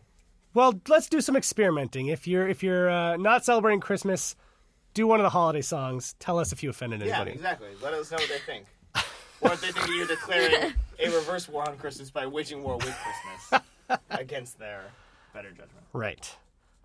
[0.56, 2.08] Well, let's do some experimenting.
[2.08, 4.36] If you're if you're uh, not celebrating Christmas,
[4.96, 6.16] do one of the holiday songs.
[6.20, 7.32] Tell us if you offended anybody.
[7.32, 7.70] yeah, exactly.
[7.84, 8.66] Let us know what they think.
[9.42, 12.94] Or if they think you're declaring a reverse war on Christmas by waging war with
[12.94, 13.64] Christmas
[14.10, 14.92] against their
[15.34, 15.86] better judgment.
[15.94, 16.36] Right.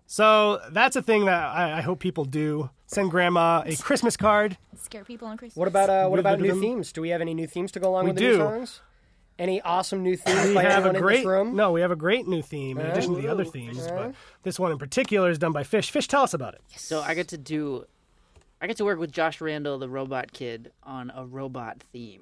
[0.07, 2.69] So that's a thing that I, I hope people do.
[2.87, 4.57] Send grandma a Christmas card.
[4.77, 5.55] Scare people on Christmas.
[5.57, 6.91] What about uh, what about new themes?
[6.91, 8.31] Do we have any new themes to go along We with the do.
[8.33, 8.81] new songs?
[9.37, 11.55] Any awesome new themes We by have a great room?
[11.55, 11.71] no.
[11.71, 14.13] We have a great new theme in addition to the other themes, but
[14.43, 15.91] this one in particular is done by Fish.
[15.91, 16.61] Fish, tell us about it.
[16.77, 17.85] So I get to do,
[18.61, 22.21] I get to work with Josh Randall, the robot kid, on a robot theme.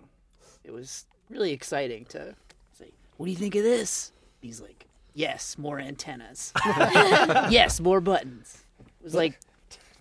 [0.63, 2.34] It was really exciting to
[2.72, 6.52] say, "What do you think of this?" He's like, "Yes, more antennas.
[7.49, 9.39] yes, more buttons." It was like,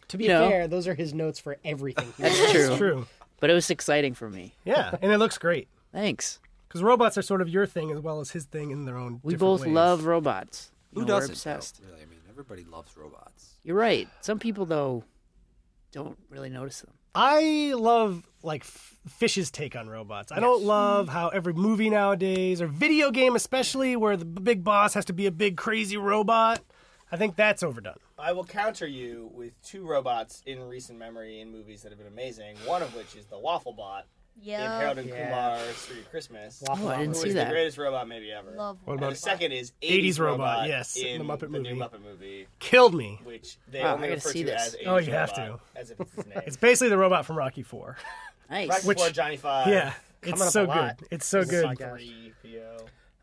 [0.08, 0.48] To be You know.
[0.48, 2.12] fair, those are his notes for everything.
[2.16, 2.52] he that's does.
[2.52, 2.76] true.
[2.76, 3.06] True.
[3.40, 4.54] But it was exciting for me.
[4.64, 6.38] Yeah, and it looks great Thanks.
[6.68, 9.20] because robots are sort of your thing as well as his thing in their own.
[9.24, 9.70] We different both ways.
[9.74, 10.70] love robots.
[10.92, 11.28] You Who know, we're doesn't?
[11.30, 11.80] though, obsessed.
[11.82, 13.54] Oh, really, I mean, everybody loves robots.
[13.64, 14.08] You're right.
[14.20, 15.02] Some people though
[15.90, 16.92] don't really notice them.
[17.14, 20.32] I love like F- Fish's take on robots.
[20.32, 24.94] I don't love how every movie nowadays or video game especially where the big boss
[24.94, 26.60] has to be a big crazy robot.
[27.10, 27.96] I think that's overdone.
[28.18, 32.06] I will counter you with two robots in recent memory in movies that have been
[32.08, 32.56] amazing.
[32.64, 34.06] One of which is the Waffle Bot
[34.40, 34.78] in Yeah.
[34.78, 35.26] Harold and Yeah.
[35.26, 36.62] Kumar's Three Christmas.
[36.66, 37.50] Waffle Oh, I didn't who see is the that.
[37.50, 38.52] greatest robot maybe ever.
[38.52, 38.78] Love.
[38.84, 41.74] What And about the second is 80s 80s, robot, yes, in the Muppet new movie.
[41.76, 43.20] Muppet movie, killed me?
[43.24, 44.68] which they Wow, only refer see to this.
[44.68, 45.60] as 80s Oh, you have to.
[45.76, 46.42] as if it's his name.
[46.46, 47.98] It's basically the robot from Rocky Four.
[48.52, 48.68] Nice.
[48.68, 49.68] Rocky which- Four, Johnny Five.
[49.68, 50.94] yeah, it's so good.
[51.10, 51.78] It's so This good.
[51.78, 52.32] Three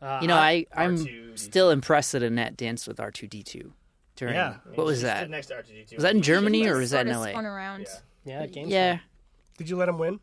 [0.02, 1.38] Uh, You know, I I'm R2D2.
[1.38, 3.72] still impressed that Annette danced with R two D two
[4.16, 4.34] during.
[4.34, 4.56] Yeah.
[4.74, 5.28] What was that?
[5.30, 5.94] next to R2D2.
[5.96, 7.30] Was that in Germany or was that in LA?
[7.30, 7.86] spun around.
[8.24, 8.40] Yeah.
[8.40, 8.70] yeah, games.
[8.70, 8.98] Yeah.
[9.58, 10.20] Did you let him win?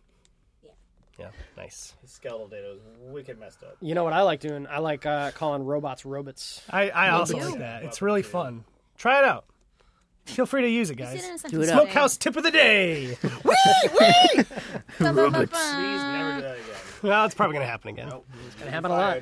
[0.63, 0.71] Yeah,
[1.19, 1.93] Yeah, nice.
[2.01, 2.79] His skeletal data was
[3.13, 3.77] wicked messed up.
[3.81, 4.65] You know what I like doing?
[4.67, 6.63] I like uh, calling robots robots.
[6.71, 7.83] I, I also like that.
[7.83, 8.63] It's really fun.
[8.97, 9.45] Try it out.
[10.27, 11.15] Feel free to use it, guys.
[11.15, 11.81] it Do it sentence up.
[11.81, 13.17] Smokehouse tip of the day.
[13.21, 13.29] Ba,
[14.99, 15.47] ba, ba, ba.
[15.47, 16.75] Please never do that again.
[17.03, 18.11] well, it's probably gonna happen again.
[18.45, 19.21] It's Gonna happen a lot.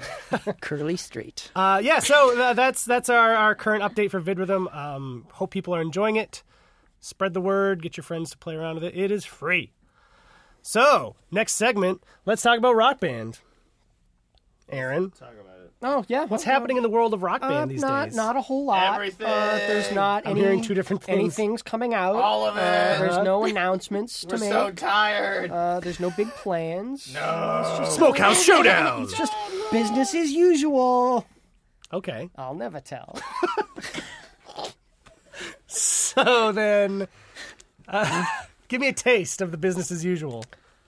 [0.62, 1.52] Curly Street.
[1.56, 4.76] Uh, yeah, so uh, that's that's our, our current update for VidRhythm.
[4.76, 6.44] Um, hope people are enjoying it.
[7.00, 7.82] Spread the word.
[7.82, 8.96] Get your friends to play around with it.
[8.98, 9.74] It is free.
[10.62, 13.40] So next segment, let's talk about Rock Band.
[14.70, 15.12] Aaron,
[15.82, 16.26] Oh yeah.
[16.26, 18.16] what's happening in the world of Rock Band Uh, these not days?
[18.16, 18.96] not a whole lot.
[18.96, 19.28] Everything.
[19.28, 20.40] Uh, there's not I'm any.
[20.40, 21.18] hearing two different things.
[21.20, 22.16] Anything's coming out.
[22.16, 22.62] All of it.
[22.62, 24.52] Uh, there's no announcements to make.
[24.52, 24.80] We're make.
[24.80, 25.52] so tired.
[25.52, 27.14] uh, there's no big plans.
[27.14, 27.86] No.
[27.90, 29.04] Smokehouse Showdown.
[29.04, 29.34] It's just
[29.72, 31.26] business as usual.
[31.94, 33.20] Okay, I'll never tell.
[35.68, 37.08] so then,
[37.88, 38.26] uh,
[38.68, 40.46] give me a taste of the business as usual.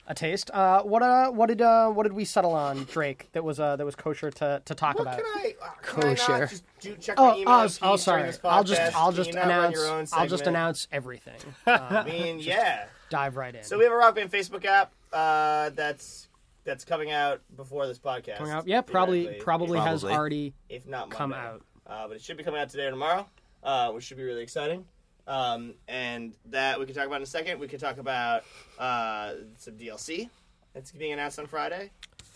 [0.10, 0.50] A taste.
[0.52, 3.28] Uh, what uh, what did uh, what did we settle on, Drake?
[3.34, 5.20] That was uh, that was kosher to, to talk about.
[5.22, 6.48] I, Kosher.
[6.48, 8.24] just do check Oh, my oh, email oh, piece during sorry.
[8.24, 8.96] this I'll just?
[8.96, 11.36] I'll just you not run announce I'll just announce everything.
[11.68, 12.86] I mean, yeah.
[13.10, 13.64] Dive right in.
[13.64, 16.30] So we have a Rock Band Facebook app uh, that's
[16.64, 18.38] that's coming out before this podcast.
[18.38, 18.66] Coming out.
[18.66, 20.18] Yeah, probably theoretically, probably has Probably.
[20.18, 21.64] already if not come out.
[21.86, 23.26] Uh, but it should be coming out today or tomorrow,
[23.64, 24.86] uh, which should be really exciting.
[25.28, 27.60] Um, and that we can talk about in a second.
[27.60, 28.44] We could talk about
[28.80, 30.30] uh, some DLC
[30.74, 31.92] that's being announced on Friday.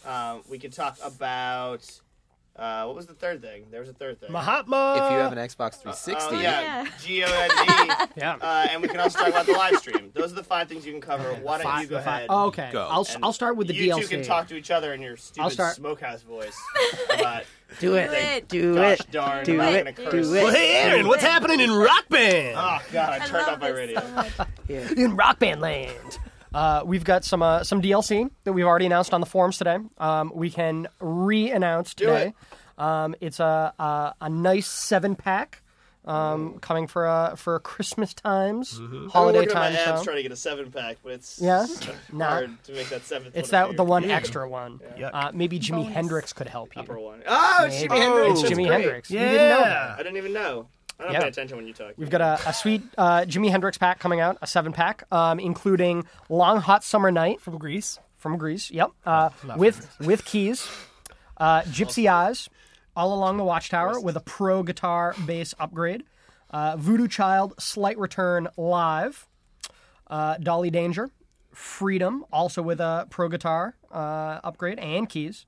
[0.06, 1.88] Um, we could talk about
[2.56, 3.66] uh, what was the third thing?
[3.72, 4.32] There was a third thing.
[4.32, 4.96] Mahatma.
[5.06, 6.88] If you have an Xbox 360, Oh yeah, Yeah.
[7.02, 7.94] G O N D.
[8.18, 8.36] Yeah.
[8.42, 10.12] Uh, and we can also talk about the live stream.
[10.14, 11.34] Those are the five things you can cover.
[11.36, 12.28] Why don't Five- you go the five- ahead?
[12.30, 12.70] Oh, okay.
[12.72, 12.88] Go.
[12.90, 14.02] I'll and I'll start with the you DLC.
[14.02, 16.58] two can talk to each other in your stupid start- smokehouse voice
[17.14, 17.44] about
[17.80, 18.12] Do it.
[18.12, 18.48] it.
[18.50, 19.12] Do gosh it.
[19.12, 19.46] darn.
[19.46, 19.96] Do I'm not it.
[19.96, 20.28] gonna Do curse.
[20.28, 20.32] it.
[20.32, 22.56] well, hey, Aaron, what's happening in Rock Band?
[22.58, 24.00] Oh god, I I turned love off my radio.
[24.02, 24.32] so much.
[24.98, 26.20] in Rock Band Land.
[26.54, 29.78] Uh, we've got some uh, some DLC that we've already announced on the forums today.
[29.98, 32.34] Um, we can re-announce today.
[32.78, 35.62] Um, it's a, a a nice seven pack
[36.04, 39.74] um, coming for uh, for Christmas times, I'm holiday working on time.
[39.74, 40.04] my abs So.
[40.06, 41.66] trying to get a seven pack, but it's Yeah?
[42.12, 42.28] Nah.
[42.30, 43.36] hard to make that seventh.
[43.38, 43.90] It's one that the appear.
[43.90, 44.80] one extra one.
[44.98, 45.12] Yuck.
[45.14, 46.82] Uh, maybe Jimi Hendrix could help you.
[46.82, 47.22] upper one.
[47.28, 47.88] Oh, Maybe.
[47.88, 48.42] Jimi Hendrix.
[48.42, 48.72] It's Jimi great.
[48.82, 49.12] Hendrix.
[49.12, 49.68] You didn't know that.
[49.90, 49.96] Yeah.
[49.98, 50.68] I didn't even know.
[51.02, 51.20] I don't Yeah.
[51.22, 51.94] pay attention when you talk.
[51.98, 55.40] We've got a, a sweet uh, Jimi Hendrix pack coming out, a seven pack, um,
[55.40, 58.00] including Long Hot Summer Night From Greece.
[58.18, 58.70] from Greece.
[58.72, 60.70] Yep, uh, with with keys,
[61.38, 62.50] uh, Gypsy Eyes,
[62.96, 66.04] all along the Watchtower with a pro guitar bass upgrade,
[66.52, 69.28] uh, Voodoo Child Slight Return live,
[70.08, 71.10] uh, Dolly Dagger,
[71.54, 75.46] Freedom also with a pro guitar uh, upgrade and keys,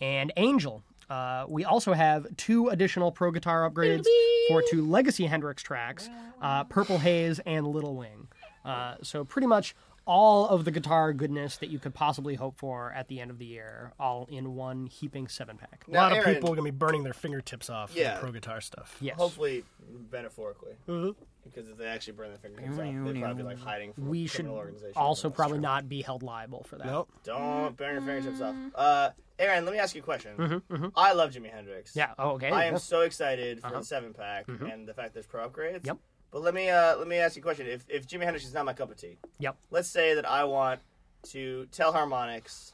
[0.00, 0.82] and Angel.
[1.10, 4.04] Uh, we also have two additional pro guitar upgrades
[4.48, 6.08] for two Legacy Hendrix tracks,
[6.42, 8.28] uh, Purple Haze and Little Wing.
[8.64, 12.92] Uh, so pretty much all of the guitar goodness that you could possibly hope for
[12.92, 15.84] at the end of the year, all in one heaping seven pack.
[15.86, 18.14] A lot of Aaron- people are gonna be burning their fingertips off Yeah.
[18.16, 18.96] for pro guitar stuff.
[19.00, 19.64] Yes, Hopefully,
[20.10, 20.72] metaphorically.
[20.86, 24.24] Because if they actually burn their fingertips off, they'd probably be like hiding from we
[24.24, 24.92] a should criminal organization.
[24.96, 25.62] also probably true.
[25.62, 26.86] not be held liable for that.
[26.86, 27.08] Nope.
[27.24, 28.54] Don't burn your fingertips off.
[28.74, 30.36] Uh, Aaron, let me ask you a question.
[30.36, 30.86] Mm-hmm, mm-hmm.
[30.96, 31.94] I love Jimi Hendrix.
[31.94, 32.12] Yeah.
[32.18, 32.50] Oh, okay.
[32.50, 33.78] I am so excited for uh-huh.
[33.80, 34.66] the seven pack mm-hmm.
[34.66, 35.86] and the fact there's pro upgrades.
[35.86, 35.98] Yep.
[36.30, 37.66] But let me uh, let me ask you a question.
[37.66, 39.56] If if Jimi Hendrix is not my cup of tea, Yep.
[39.70, 40.80] let's say that I want
[41.28, 42.72] to tell Harmonix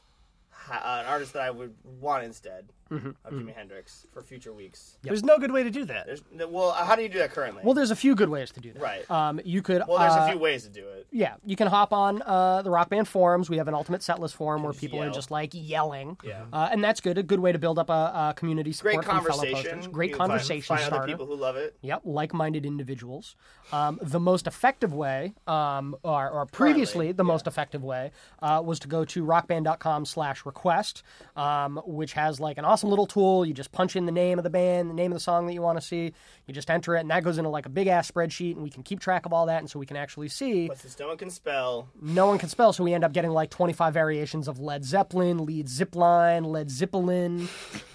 [0.49, 4.53] ha- uh, an artist that I would want instead Mm-hmm, of Jimi Hendrix for future
[4.53, 4.97] weeks.
[5.01, 6.05] There's no good way to do that.
[6.05, 7.63] There's well, how do you do that currently?
[7.63, 8.81] Well, there's a few good ways to do that.
[8.81, 9.09] Right.
[9.09, 9.81] Um, you could.
[9.87, 11.07] well, there's uh, a few ways to do it.
[11.11, 13.49] Yeah, you can hop on uh, the Rock Band forums.
[13.49, 16.17] We have an ultimate setlist forum where people are just like yelling.
[16.23, 16.43] Yeah.
[16.53, 17.17] Uh, and that's good.
[17.17, 19.91] A good way to build up a, a community Great support fellow conversation.
[19.91, 21.07] Great You conversation Find, other starter.
[21.11, 21.75] people who love it.
[21.81, 23.35] Yep, like-minded individuals.
[23.71, 27.27] Um, the most effective way, um, or, or previously the yeah.
[27.27, 31.03] most effective way, uh, was to go to rockband.com/request,
[31.35, 33.45] um, which has like an awesome little tool.
[33.45, 35.53] You just punch in the name of the band, the name of the song that
[35.53, 36.11] you want to see.
[36.45, 38.69] You just enter it, and that goes into like a big ass spreadsheet, and we
[38.69, 40.67] can keep track of all that, and so we can actually see.
[40.67, 43.31] But since no one can spell, No one can spell, so we end up getting
[43.31, 47.47] like 25 variations of Led Zeppelin, Lead Zipline, Led Zeppelin.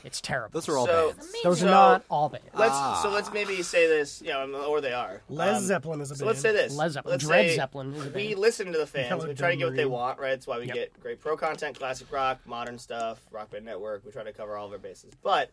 [0.02, 0.58] It's terrible.
[0.58, 1.34] those are all so bands.
[1.44, 2.46] Those so are not all bands.
[2.54, 3.00] Let's Ah.
[3.02, 5.20] so let's maybe say this, you know, or they are.
[5.28, 6.26] Les Um, Zeppelin is a So band.
[6.28, 6.74] let's say this.
[6.74, 7.12] Led Zeppelin.
[7.12, 9.10] Let's Dread say Zeppelin is a We listen to the fans.
[9.10, 10.30] Yellow we try to get what they want, right?
[10.30, 10.74] That's why we Yep.
[10.74, 14.02] get great pro content, classic rock, modern stuff, Rock Band Network.
[14.06, 15.12] We try to cover all of our bases.
[15.22, 15.50] But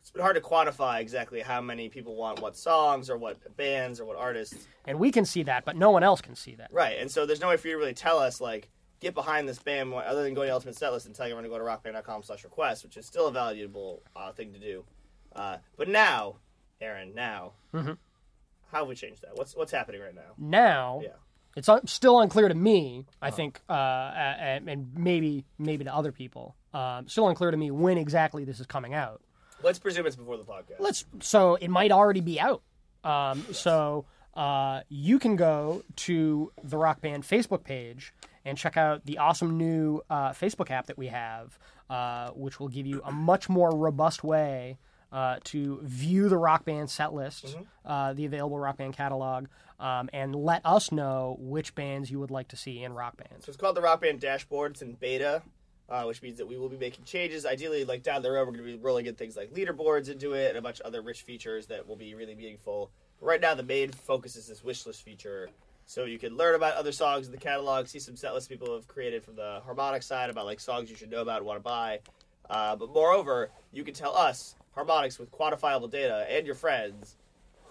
[0.00, 4.00] it's been hard to quantify exactly how many people want what songs or what bands
[4.00, 4.66] or what artists.
[4.86, 6.72] And we can see that, but no one else can see that.
[6.72, 6.98] Right.
[6.98, 8.68] And so there's no way for you to really tell us, like,
[9.00, 11.58] get behind this band other than going to Ultimate Setlist and telling everyone to go
[11.58, 14.84] to rockband.com slash request, which is still a valuable uh, thing to do.
[15.34, 16.36] Uh, but now,
[16.80, 17.92] Aaron, now, Mm-hmm.
[18.70, 19.36] how have we changed that?
[19.36, 20.32] What's what's happening right now?
[20.36, 21.10] Now, Yeah.
[21.56, 23.06] it's un- still unclear to me.
[23.22, 27.70] I think, uh, and, and maybe maybe to other people, um, still unclear to me
[27.70, 29.20] when exactly this is coming out.
[29.62, 30.80] Let's presume it's before the podcast.
[30.80, 31.04] Let's.
[31.20, 32.62] So it might already be out.
[33.04, 38.12] Um, So uh, you can go to the Rock Band Facebook page
[38.44, 41.58] and check out the awesome new uh, Facebook app that we have,
[41.90, 44.78] uh, which will give you a much more robust way
[45.12, 47.62] uh, to view the rock band set list, Mm-hmm.
[47.84, 49.46] uh, the available rock band catalog,
[49.78, 53.44] um, and let us know which bands you would like to see in rock bands.
[53.44, 54.72] So it's called the Rock Band Dashboard.
[54.72, 55.42] It's in beta,
[55.92, 57.44] uh, which means that we will be making changes.
[57.44, 60.32] Ideally, like down the road, we're going to be rolling in things like leaderboards into
[60.32, 62.90] it and a bunch of other rich features that will be really meaningful.
[63.20, 65.50] But right now, the main focus is this wish list feature.
[65.84, 68.74] So you can learn about other songs in the catalog, see some set lists people
[68.74, 71.58] have created from the harmonic side about like songs you should know about and want
[71.58, 71.98] to buy.
[72.48, 77.16] Uh, but moreover, you can tell us Harmonix with quantifiable data and your friends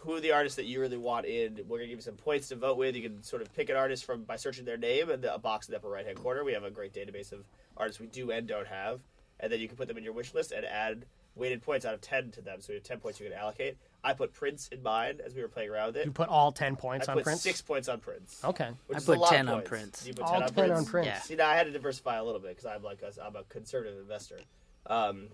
[0.01, 1.59] who the artists that you really want in.
[1.67, 2.95] We're gonna give you some points to vote with.
[2.95, 5.67] You can sort of pick an artist from by searching their name in the box
[5.67, 6.43] in the upper right hand corner.
[6.43, 7.43] We have a great database of
[7.81, 9.01] artists we do and don't have,
[9.39, 11.93] and then you can put them in your wish list and add weighted points out
[11.93, 12.61] of ten to them.
[12.61, 13.77] So you have ten points you can allocate.
[14.03, 16.05] I put Prince in mine as we were playing around with it.
[16.05, 17.41] You put all 10 points I on put Prince?
[17.41, 18.39] six points on Prince.
[18.43, 18.69] Okay.
[18.87, 19.69] which I is put lot of 10 on points.
[19.69, 20.07] Prince.
[20.07, 20.71] You put All 10 on Prince.
[20.79, 21.05] on Prince.
[21.05, 21.19] Yeah.
[21.19, 23.43] See, now I had to diversify a little bit because I'm like a, I'm a
[23.43, 24.39] conservative investor.
[24.87, 25.27] Um,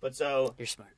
[0.00, 0.90] but so You're smart.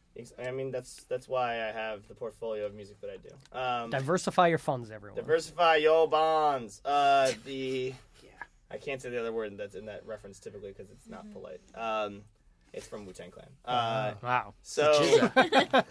[0.45, 3.59] I mean that's that's why I have the portfolio of music that I do.
[3.59, 5.17] Um, Diversify your funds, everyone.
[5.17, 6.83] Diversify your bonds.
[6.85, 7.95] Uh, the
[8.71, 11.61] I can't say the other word that's in that reference typically because it's not polite.
[11.75, 12.23] Um,
[12.75, 13.49] it's from Wu Tang Clan.
[13.65, 14.53] Uh, wow.
[14.63, 15.31] so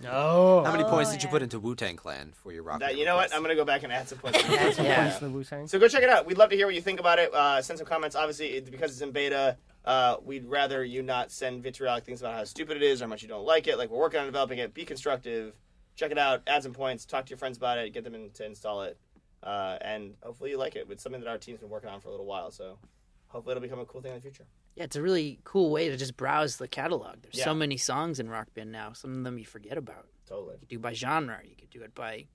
[0.01, 0.61] No.
[0.65, 1.31] How many Oh, points did you yeah.
[1.31, 2.81] put into Wu Tang Clan for your rock?
[2.81, 3.33] that you know what?
[3.33, 4.37] I'm gonna go back and add some points.
[4.47, 5.01] Yeah.
[5.03, 5.67] Points to the Wu-Tang.
[5.67, 6.25] So go check it out.
[6.27, 7.33] We'd love to hear what you think about it.
[7.33, 8.15] Uh, send some comments.
[8.15, 12.35] Obviously, it, because it's in beta, uh, we'd rather you not send vitriolic things about
[12.35, 13.77] how stupid it is or how much you don't like it.
[13.79, 14.73] Like we're working on developing it.
[14.75, 15.55] Be constructive.
[15.95, 16.43] Check it out.
[16.45, 17.05] Add some points.
[17.05, 17.91] Talk to your friends about it.
[17.91, 18.99] Get them in, to install it.
[19.43, 20.87] Uh, and hopefully you like it.
[20.89, 22.51] It's something that our team's been working on for a little while.
[22.51, 22.79] So
[23.27, 24.45] hopefully it'll become a cool thing in the future.
[24.75, 27.21] Yeah, it's a really cool way to just browse the catalog.
[27.23, 27.45] There's Yeah.
[27.45, 28.93] so many songs in Rock Band now.
[28.93, 30.07] Some of them you forget about.
[30.27, 30.53] Totally.
[30.55, 31.39] You could do by genre.
[31.43, 32.27] You could do it by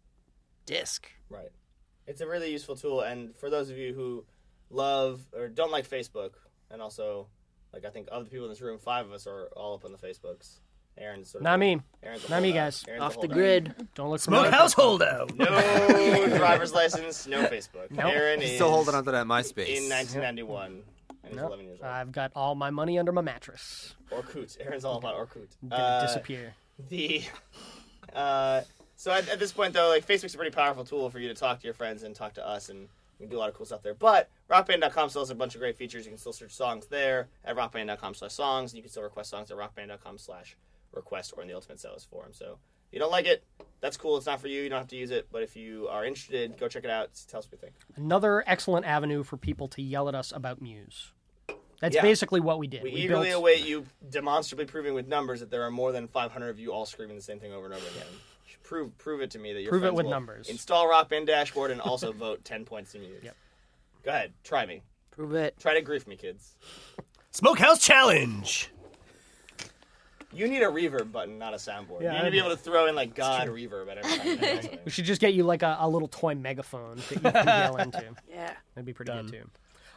[0.67, 1.09] disc.
[1.29, 1.51] Right.
[2.07, 4.25] It's a really useful tool, and for those of you who
[4.71, 6.33] love or don't like Facebook,
[6.71, 7.29] and also,
[7.73, 9.85] like I think of the people in this room, five of us are all up
[9.85, 10.59] on the Facebooks.
[10.99, 11.81] Aaron's sort of Not me.
[12.03, 12.65] Aaron's a Not me, holdout.
[12.67, 12.85] guys.
[12.87, 13.35] Aaron's a Off the holdout.
[13.37, 13.89] grid.
[13.95, 15.35] Don't look for Smokehouse holdout.
[15.37, 15.47] No
[16.37, 17.91] driver's license, no Facebook.
[17.91, 18.05] Nope.
[18.13, 19.69] Aaron He's is still holding on to that MySpace.
[19.69, 20.83] in 1991, and
[21.27, 21.47] he's Nope.
[21.49, 21.91] 11 years old.
[21.91, 23.95] I've got all my money under my mattress.
[24.11, 24.57] Orkut.
[24.61, 25.49] Aaron's all about Orkut.
[25.63, 26.55] Did Uh, disappear?
[26.89, 27.23] the
[28.15, 28.63] uh,
[28.97, 31.35] so at, at this point though like facebook's a pretty powerful tool for you to
[31.35, 33.55] talk to your friends and talk to us and we can do a lot of
[33.55, 36.33] cool stuff there but rockband.com still has a bunch of great features you can still
[36.33, 40.19] search songs there at rockband.com slash songs and you can still request songs at rockband.com
[40.19, 40.57] slash
[40.93, 43.43] request or in the ultimate setlist forum so if you don't like it
[43.81, 45.89] that's cool it's not for you you don't have to use it but if you
[45.89, 49.37] are interested go check it out tell us what you think Another excellent avenue for
[49.37, 51.13] people to yell at us about Muse.
[51.81, 52.03] That's Yeah.
[52.03, 52.83] basically what we did.
[52.85, 56.07] we, We, eagerly built, await you demonstrably proving with numbers that there are more than
[56.07, 58.07] 500 of you all screaming the same thing over and over again.
[58.63, 60.49] Prove prove it to me that your Prove it with will numbers.
[60.49, 63.09] Install Rock Band Dashboard and also vote 10 points to me.
[63.23, 63.35] Yep.
[64.05, 64.83] Go ahead, try me.
[65.11, 65.59] Prove it.
[65.59, 66.55] Try to grief me, kids.
[67.33, 68.71] Smokehouse challenge.
[70.35, 72.03] You need a reverb button, not a soundboard.
[72.03, 72.47] Yeah, you need to be know.
[72.47, 74.27] able to throw in like God reverb at every time.
[74.27, 74.79] you do something.
[74.85, 77.77] we should just get you like a, a little toy megaphone that you can yell
[77.77, 78.03] into.
[78.31, 78.53] Yeah.
[78.75, 79.27] That'd be pretty Done.
[79.27, 79.51] good too.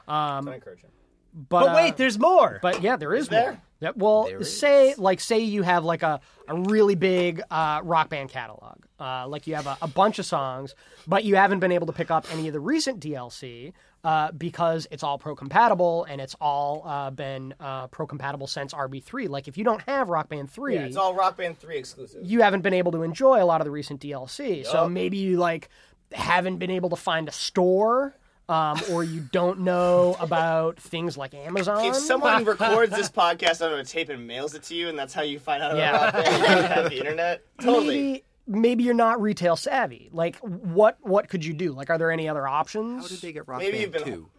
[0.08, 0.90] Don't encourage him.
[1.34, 2.60] But, But uh, wait, there's more.
[2.62, 3.52] But yeah, there is, there?
[3.52, 3.62] more.
[3.82, 4.98] Yeah, well, There say is.
[4.98, 9.46] like say you have like a, a really big uh, rock band catalog, uh, like
[9.46, 12.26] you have a, a bunch of songs, but you haven't been able to pick up
[12.32, 13.74] any of the recent DLC
[14.06, 18.74] uh, because it's all pro compatible and it's all uh, been uh, pro compatible since
[18.74, 19.28] RB3.
[19.28, 22.22] Like if you don't have Rock Band 3, Yeah, it's all Rock Band 3 exclusive.
[22.24, 24.66] you haven't been able to enjoy a lot of the recent DLC.
[24.66, 25.70] So maybe you like
[26.14, 28.16] haven't been able to find a store.
[28.48, 31.84] Um, or you don't know about things like Amazon.
[31.86, 35.16] If someone records this podcast on a tape and mails it to you, and that's
[35.16, 36.06] how you find out about Yeah.
[36.06, 37.42] Rock you don't have the internet.
[37.60, 37.88] Totally.
[37.88, 40.10] maybe maybe you're not retail savvy.
[40.12, 41.74] Like what what could you do?
[41.74, 43.04] Like are there any other options?
[43.04, 44.30] How did they get Rock Maybe Band been- 2?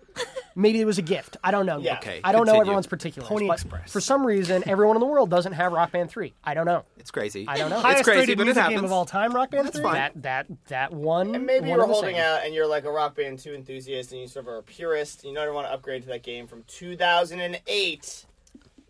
[0.54, 1.36] maybe it was a gift.
[1.44, 1.76] I don't know.
[1.76, 1.98] Yeah.
[1.98, 3.28] Okay, I don't know everyone's particulars.
[3.28, 3.92] Pony but Express.
[3.92, 6.32] For some reason, everyone in the world doesn't have Rock Band 3.
[6.42, 6.84] I don't know.
[6.96, 7.44] It's crazy.
[7.46, 7.76] I don't know.
[7.76, 8.80] It's Highest crazy, rated but it music happens.
[8.80, 9.82] game of all time, Rock Band 3.
[9.82, 9.92] fine.
[9.92, 11.34] That that that one.
[11.34, 12.22] And maybe one you're holding same.
[12.24, 14.62] out and you're like a Rock Band 2 enthusiast and you sort of are a
[14.62, 15.22] purist.
[15.22, 18.26] You don't want to upgrade to that game from 2008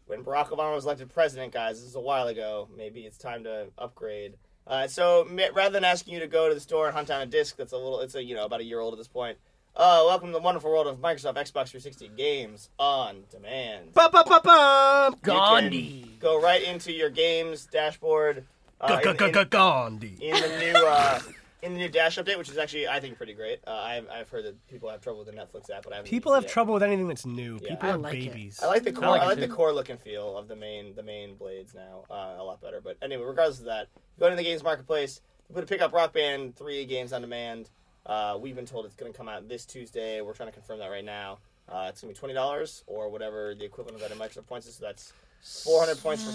[0.06, 1.80] when Barack Obama was elected president, guys.
[1.80, 2.68] This is a while ago.
[2.76, 4.34] Maybe it's time to upgrade.
[4.66, 7.26] Uh, so rather than asking you to go to the store and hunt down a
[7.26, 9.38] disc that's a little, it's a you know about a year old at this point.
[9.76, 13.92] Uh, welcome to the wonderful world of Microsoft Xbox 360 games on demand.
[13.94, 15.14] Ba ba ba ba.
[15.22, 16.16] Gandhi.
[16.18, 18.44] Go right into your games dashboard.
[18.80, 20.16] Uh, in- in- Gandhi.
[20.20, 21.20] in the new uh,
[21.62, 23.60] in the new Dash update, which is actually I think pretty great.
[23.66, 26.02] Uh, I've I've heard that people have trouble with the Netflix app, but I.
[26.02, 26.52] People have yet.
[26.52, 27.58] trouble with anything that's new.
[27.62, 27.70] Yeah.
[27.70, 28.32] People I are like it.
[28.32, 28.60] babies.
[28.62, 29.08] I like the core.
[29.08, 29.54] like I it like the too.
[29.54, 32.80] core look and feel of the main the main blades now uh, a lot better.
[32.82, 33.88] But anyway, regardless of that,
[34.18, 35.20] go to the games marketplace.
[35.52, 37.70] Put a pick up Rock Band three games on demand.
[38.04, 40.20] Uh, we've been told it's going to come out this Tuesday.
[40.20, 41.38] We're trying to confirm that right now.
[41.68, 44.66] Uh, it's gonna be twenty dollars or whatever the equivalent of that in Microsoft points
[44.68, 44.76] is.
[44.76, 46.32] So that's four hundred points for,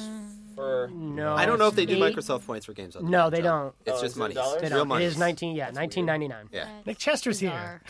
[0.56, 2.96] for No, I don't know if they do eight- Microsoft points for games.
[2.96, 3.74] On No, they don't.
[3.86, 4.34] It's Oh, just is it money.
[4.34, 4.62] dollars?
[4.62, 4.88] They Real don't.
[4.90, 5.06] money.
[5.06, 5.56] It is nineteen.
[5.56, 6.48] Yeah, nineteen ninety nine.
[6.52, 7.50] Yeah, Nick Chester's here.
[7.50, 7.82] Bizarre.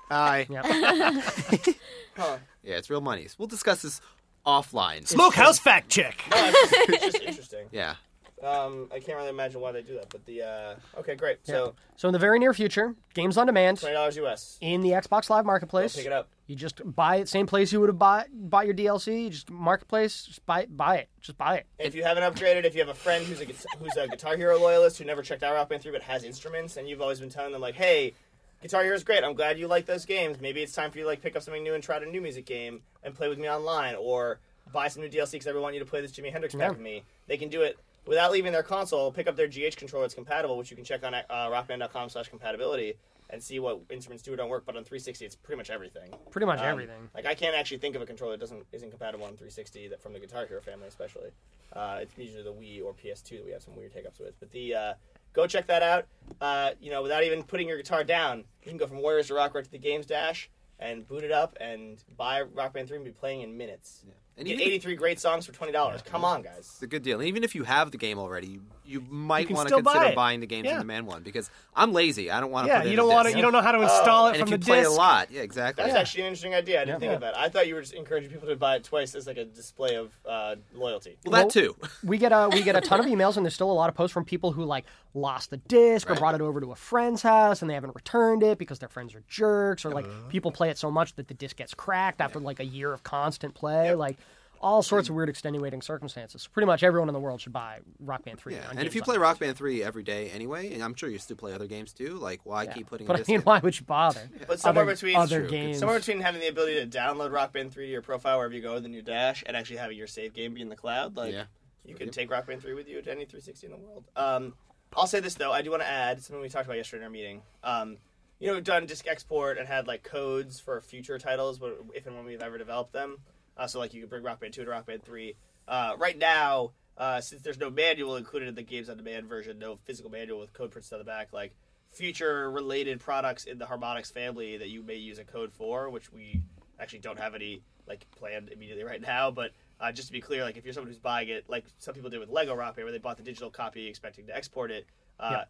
[0.10, 0.46] hi.
[0.50, 1.20] Yeah.
[2.16, 2.38] Huh.
[2.64, 3.28] Yeah, it's real money.
[3.36, 4.00] We'll discuss this
[4.46, 5.06] offline.
[5.06, 6.22] Smokehouse fact check.
[6.30, 7.66] No, it's, just, it's just interesting.
[7.72, 7.96] Yeah.
[8.42, 11.38] Um, I can't really imagine why they do that, but the uh, okay, great.
[11.44, 14.58] So So in the very near future, games on demand twenty dollars US.
[14.60, 15.96] in the Xbox Live Go Marketplace.
[15.96, 16.28] pick it up.
[16.46, 19.24] You just buy it, same place you would have bought bought your DLC.
[19.24, 21.66] You just marketplace, just buy buy it, just buy it.
[21.78, 23.46] If you haven't upgraded, if you have a friend who's a
[23.78, 26.76] who's a Guitar Hero loyalist who never checked out Rock Band 3 but has instruments,
[26.76, 28.12] and you've always been telling them like, "Hey,
[28.60, 29.24] Guitar Hero is great.
[29.24, 30.42] I'm glad you like those games.
[30.42, 32.06] Maybe it's time for you to like pick up something new and try out a
[32.06, 34.40] new music game and play with me online, or
[34.74, 36.62] buy some new DLC because I really want you to play this Jimi Hendrix pack
[36.64, 36.68] Yeah.
[36.68, 39.10] with me." They can do it without leaving their console.
[39.12, 42.94] Pick up their GH controller that's compatible, which you can check on uh, rockband.com/compatibility
[43.30, 44.64] and see what instruments do or don't work.
[44.64, 46.10] But on 360, it's pretty much everything.
[46.30, 47.10] Pretty much Um, everything.
[47.14, 50.00] Like I can't actually think of a controller that doesn't isn't compatible on 360 that
[50.02, 51.30] from the Guitar Hero family, especially.
[51.72, 54.38] Uh, it's usually the Wii or PS2 that we have some weird hiccups with.
[54.38, 54.94] But the uh,
[55.32, 56.06] go check that out.
[56.40, 59.34] Uh, you know, without even putting your guitar down, you can go from Warriors to
[59.34, 62.96] Rock right to the Games Dash and boot it up and buy Rock Band 3
[62.98, 64.04] and be playing in minutes.
[64.38, 66.02] And Get even 83 great songs for twenty dollars.
[66.02, 66.58] Come on, guys.
[66.58, 67.18] It's a good deal.
[67.20, 69.82] And even if you have the game already, you, you might can want to still
[69.82, 70.14] buy consider it.
[70.16, 70.76] buying the games Yeah.
[70.78, 72.30] the man one because I'm lazy.
[72.30, 72.72] I don't want to.
[72.72, 73.28] Yeah, put it you don't a want to.
[73.30, 73.36] disc.
[73.38, 74.90] You don't know how to install it And if from you the play disc.
[74.90, 75.84] a lot, yeah, exactly.
[75.84, 76.00] That's Yeah.
[76.00, 76.82] actually an interesting idea.
[76.82, 77.08] I didn't Yeah.
[77.08, 77.38] think of that.
[77.38, 79.94] I thought you were just encouraging people to buy it twice as like a display
[79.96, 81.16] of uh, loyalty.
[81.24, 81.74] Well, Well, that too.
[82.04, 83.94] we get a we get a ton of emails, and there's still a lot of
[83.94, 87.22] posts from people who like lost the disc or brought it over to a friend's
[87.22, 90.68] house and they haven't returned it because their friends are jerks, or like people play
[90.68, 93.94] it so much that the disc gets cracked after like a year of constant play,
[93.94, 94.18] like
[94.60, 96.46] all sorts of weird extenuating circumstances.
[96.46, 98.54] Pretty much everyone in the world should buy Rock Band Three.
[98.54, 101.08] Yeah, and Games if you play Rock Band 3 every day anyway, and I'm sure
[101.08, 102.72] you still play other games too, like why Yeah.
[102.74, 103.42] keep putting But a I disc mean, in?
[103.44, 104.28] why would you bother?
[104.46, 105.48] But somewhere other, between other True.
[105.50, 105.78] games.
[105.78, 108.62] Somewhere between having the ability to download Rock Band 3 to your profile wherever you
[108.62, 111.32] go, then your dash, and actually having your save game be in the cloud, like
[111.32, 111.44] Yeah.
[111.84, 114.04] you can take Rock Band 3 with you to any 360 in the world.
[114.16, 114.54] Um,
[114.96, 117.04] I'll say this though, I do want to add something we talked about yesterday in
[117.04, 117.42] our meeting.
[117.62, 117.98] Um,
[118.38, 122.06] you know, we've done disk export and had like codes for future titles, but if
[122.06, 123.18] and when we've ever developed them.
[123.56, 125.34] Uh, so like you can bring Rock Band 2 and Rock Band 3.
[125.68, 129.58] Uh, right now, uh, since there's no manual included in the games on demand version,
[129.58, 131.54] no physical manual with code prints on the back, like
[131.90, 136.12] future related products in the Harmonix family that you may use a code for, which
[136.12, 136.40] we
[136.78, 139.30] actually don't have any like planned immediately right now.
[139.30, 141.94] But uh, just to be clear, like if you're someone who's buying it, like some
[141.94, 144.70] people did with Lego Rock Band, where they bought the digital copy expecting to export
[144.70, 144.86] it.
[145.18, 145.44] Uh, Yeah.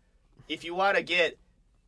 [0.48, 1.38] If you want to get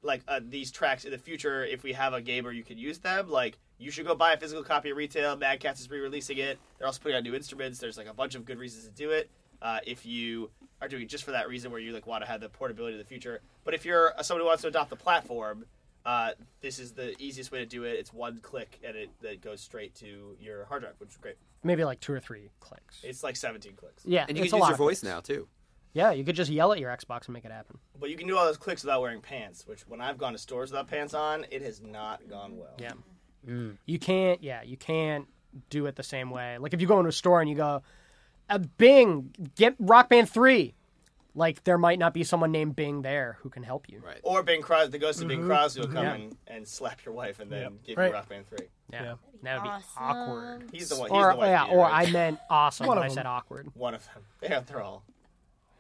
[0.03, 2.79] like uh, these tracks in the future, if we have a game where you can
[2.79, 5.37] use them, like you should go buy a physical copy at retail.
[5.37, 6.59] Mad Catz is re-releasing it.
[6.79, 7.79] They're also putting out new instruments.
[7.79, 9.31] There's like a bunch of good reasons to do it.
[9.61, 12.29] Uh, if you are doing it just for that reason, where you like want to
[12.29, 14.91] have the portability of the future, but if you're uh, someone who wants to adopt
[14.91, 15.65] the platform,
[16.07, 17.93] uh, this is the easiest way to do it.
[17.99, 21.35] It's one click and it that goes straight to your hard drive, which is great.
[21.65, 23.01] Maybe like two or three clicks.
[23.03, 25.01] It's like 17 clicks, Yeah, And you it's can a use lot your of voice
[25.01, 25.13] clicks.
[25.15, 25.49] now too.
[25.93, 27.79] Yeah, you could just yell at your Xbox and make it happen.
[27.99, 29.67] but you can do all those clicks without wearing pants.
[29.67, 32.75] Which when I've gone to stores without pants on, it has not gone well.
[32.79, 32.93] Yeah.
[33.49, 33.77] Mm.
[33.87, 35.27] You can't, yeah, you can't
[35.71, 36.59] do it the same way.
[36.59, 37.83] Like if you go into a store and you go,
[38.51, 40.75] uh, Bing, get Rock Band 3.
[41.35, 44.03] Like there might not be someone named Bing there who can help you.
[44.05, 44.19] Right.
[44.23, 45.49] Or Bing Crosby, the ghost of Bing mm-hmm.
[45.49, 45.97] Crosby will mm-hmm.
[45.97, 46.15] come Yeah.
[46.15, 48.09] and, and slap your wife and then give Right.
[48.09, 48.59] you Rock Band 3.
[48.93, 49.03] Yeah.
[49.03, 49.15] Yeah.
[49.43, 49.85] That would be Awesome.
[49.99, 50.71] awkward.
[50.73, 51.11] He's the one.
[51.11, 51.49] He's Or, the one.
[51.49, 52.09] yeah, yeah, or right.
[52.09, 53.71] I meant awesome when I said awkward.
[53.75, 54.23] One of them.
[54.43, 55.05] Yeah, they're all.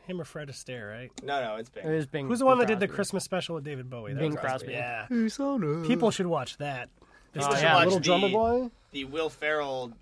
[0.06, 1.10] Him or Fred Astaire, right?
[1.22, 1.86] No, no, it's Bing.
[1.86, 2.28] It was Bing.
[2.28, 4.14] Who's the one that Bing did the Christmas special with David Bowie?
[4.14, 4.72] That Bing was Crosby.
[4.72, 5.06] Yeah.
[5.08, 6.88] People should watch that.
[7.38, 8.70] This Oh, yeah, Little the- Drummer Boy.
[8.92, 9.92] the Will Ferrell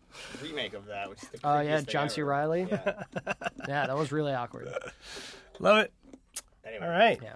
[0.43, 2.21] remake of that, which is the Oh yeah, creepiest thing John C.
[2.23, 2.31] ever.
[2.31, 2.67] Reilly.
[2.71, 3.03] Yeah.
[3.69, 4.69] Yeah, that was really awkward.
[5.59, 5.93] Love it.
[6.65, 7.21] Anyway, All right.
[7.23, 7.35] Yeah.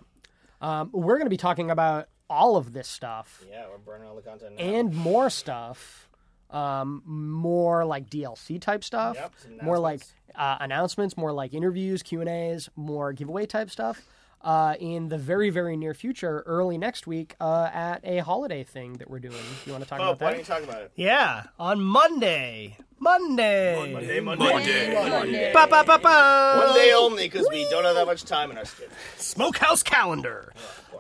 [0.63, 4.15] Um, we're going to be talking about all of this stuff Yeah, we're burning all
[4.15, 4.57] the content.
[4.59, 4.65] Now.
[4.65, 6.09] and more stuff.
[6.51, 9.17] Um, more like DLC type stuff.
[9.17, 10.03] Yep, some more like
[10.35, 11.17] uh, announcements.
[11.17, 12.69] More like interviews, Q and A's.
[12.77, 14.03] More giveaway type stuff.
[14.43, 18.95] Uh, in the very very near future, early next week, uh, at a holiday thing
[18.95, 19.35] that we're doing.
[19.67, 20.25] You want to talk Oh, about that?
[20.25, 20.93] why don't you talk about it?
[20.97, 22.79] Yeah, on Monday.
[22.99, 23.93] Monday.
[23.93, 25.53] Monday, Monday, Monday.
[25.53, 26.63] Ba, ba, ba, ba.
[26.67, 28.95] One day only because we don't have that much time in our schedule.
[29.19, 30.53] Smokehouse calendar.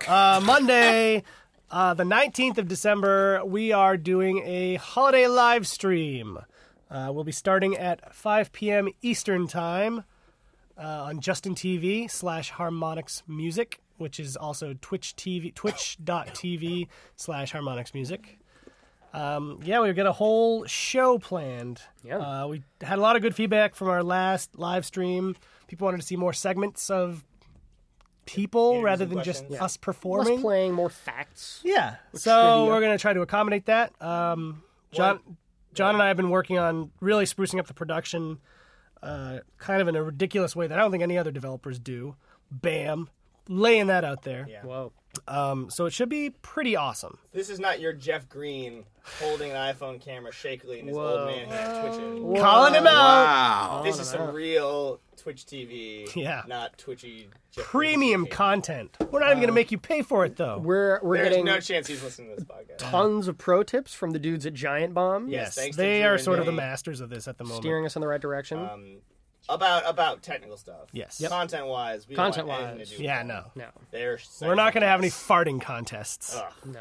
[0.07, 1.23] Uh, Monday,
[1.71, 6.39] uh, the 19th of December, we are doing a holiday live stream.
[6.91, 8.89] Uh, we'll be starting at 5 p.m.
[9.03, 10.05] Eastern Time
[10.81, 17.93] uh, on Justin TV slash Harmonix Music, which is also Twitch TV, twitch.tv slash Harmonix
[17.95, 18.39] Music.
[19.13, 21.83] Um, yeah, we've got a whole show planned.
[22.05, 22.19] Yeah.
[22.19, 25.37] Uh, we had a lot of good feedback from our last live stream.
[25.67, 27.25] People wanted to see more segments of
[28.25, 29.57] people Interviews rather than just questions.
[29.57, 30.41] us Less performing.
[30.41, 31.61] playing, more facts.
[31.65, 31.97] Yeah.
[32.15, 34.01] So we're going to try to accommodate that.
[34.01, 34.63] Um,
[34.93, 35.21] John,
[35.75, 38.39] John and I have been working on really sprucing up the production,
[39.03, 42.17] uh, kind of in a ridiculous way that I don't think any other developers do.
[42.51, 43.09] Bam,
[43.49, 44.47] laying that out there.
[44.49, 44.63] Yeah.
[44.63, 44.93] Whoa.
[45.27, 47.19] Um, so it should be pretty awesome.
[47.33, 48.85] This is not your Jeff Green
[49.21, 52.37] holding an iPhone camera shakily in his old man hat twitching.
[52.37, 52.93] Calling him out.
[52.95, 53.83] Wow.
[53.85, 56.43] This is some real Twitch TV, Yeah.
[56.47, 58.37] not twitchy Jeff Premium Green TV.
[58.37, 58.97] content.
[59.11, 60.59] We're not even going to make you pay for it though.
[60.59, 62.77] We're we're There's getting no chance he's listening to this podcast.
[62.79, 66.19] tons of pro tips from the dudes at Giant Bomb, Yes, thanks they Drew are
[66.19, 67.63] sort of the masters of this at the moment.
[67.63, 68.59] steering us in the right direction.
[68.59, 68.97] Um,
[69.49, 70.89] about about technical stuff.
[70.93, 71.21] Yes.
[71.21, 71.31] Yep.
[71.31, 72.59] Content wise, we Content-wise.
[72.59, 73.27] don't want anything to do with Yeah, that.
[73.27, 73.45] no.
[73.55, 76.37] no, They're We're not going to have any farting contests.
[76.65, 76.73] no.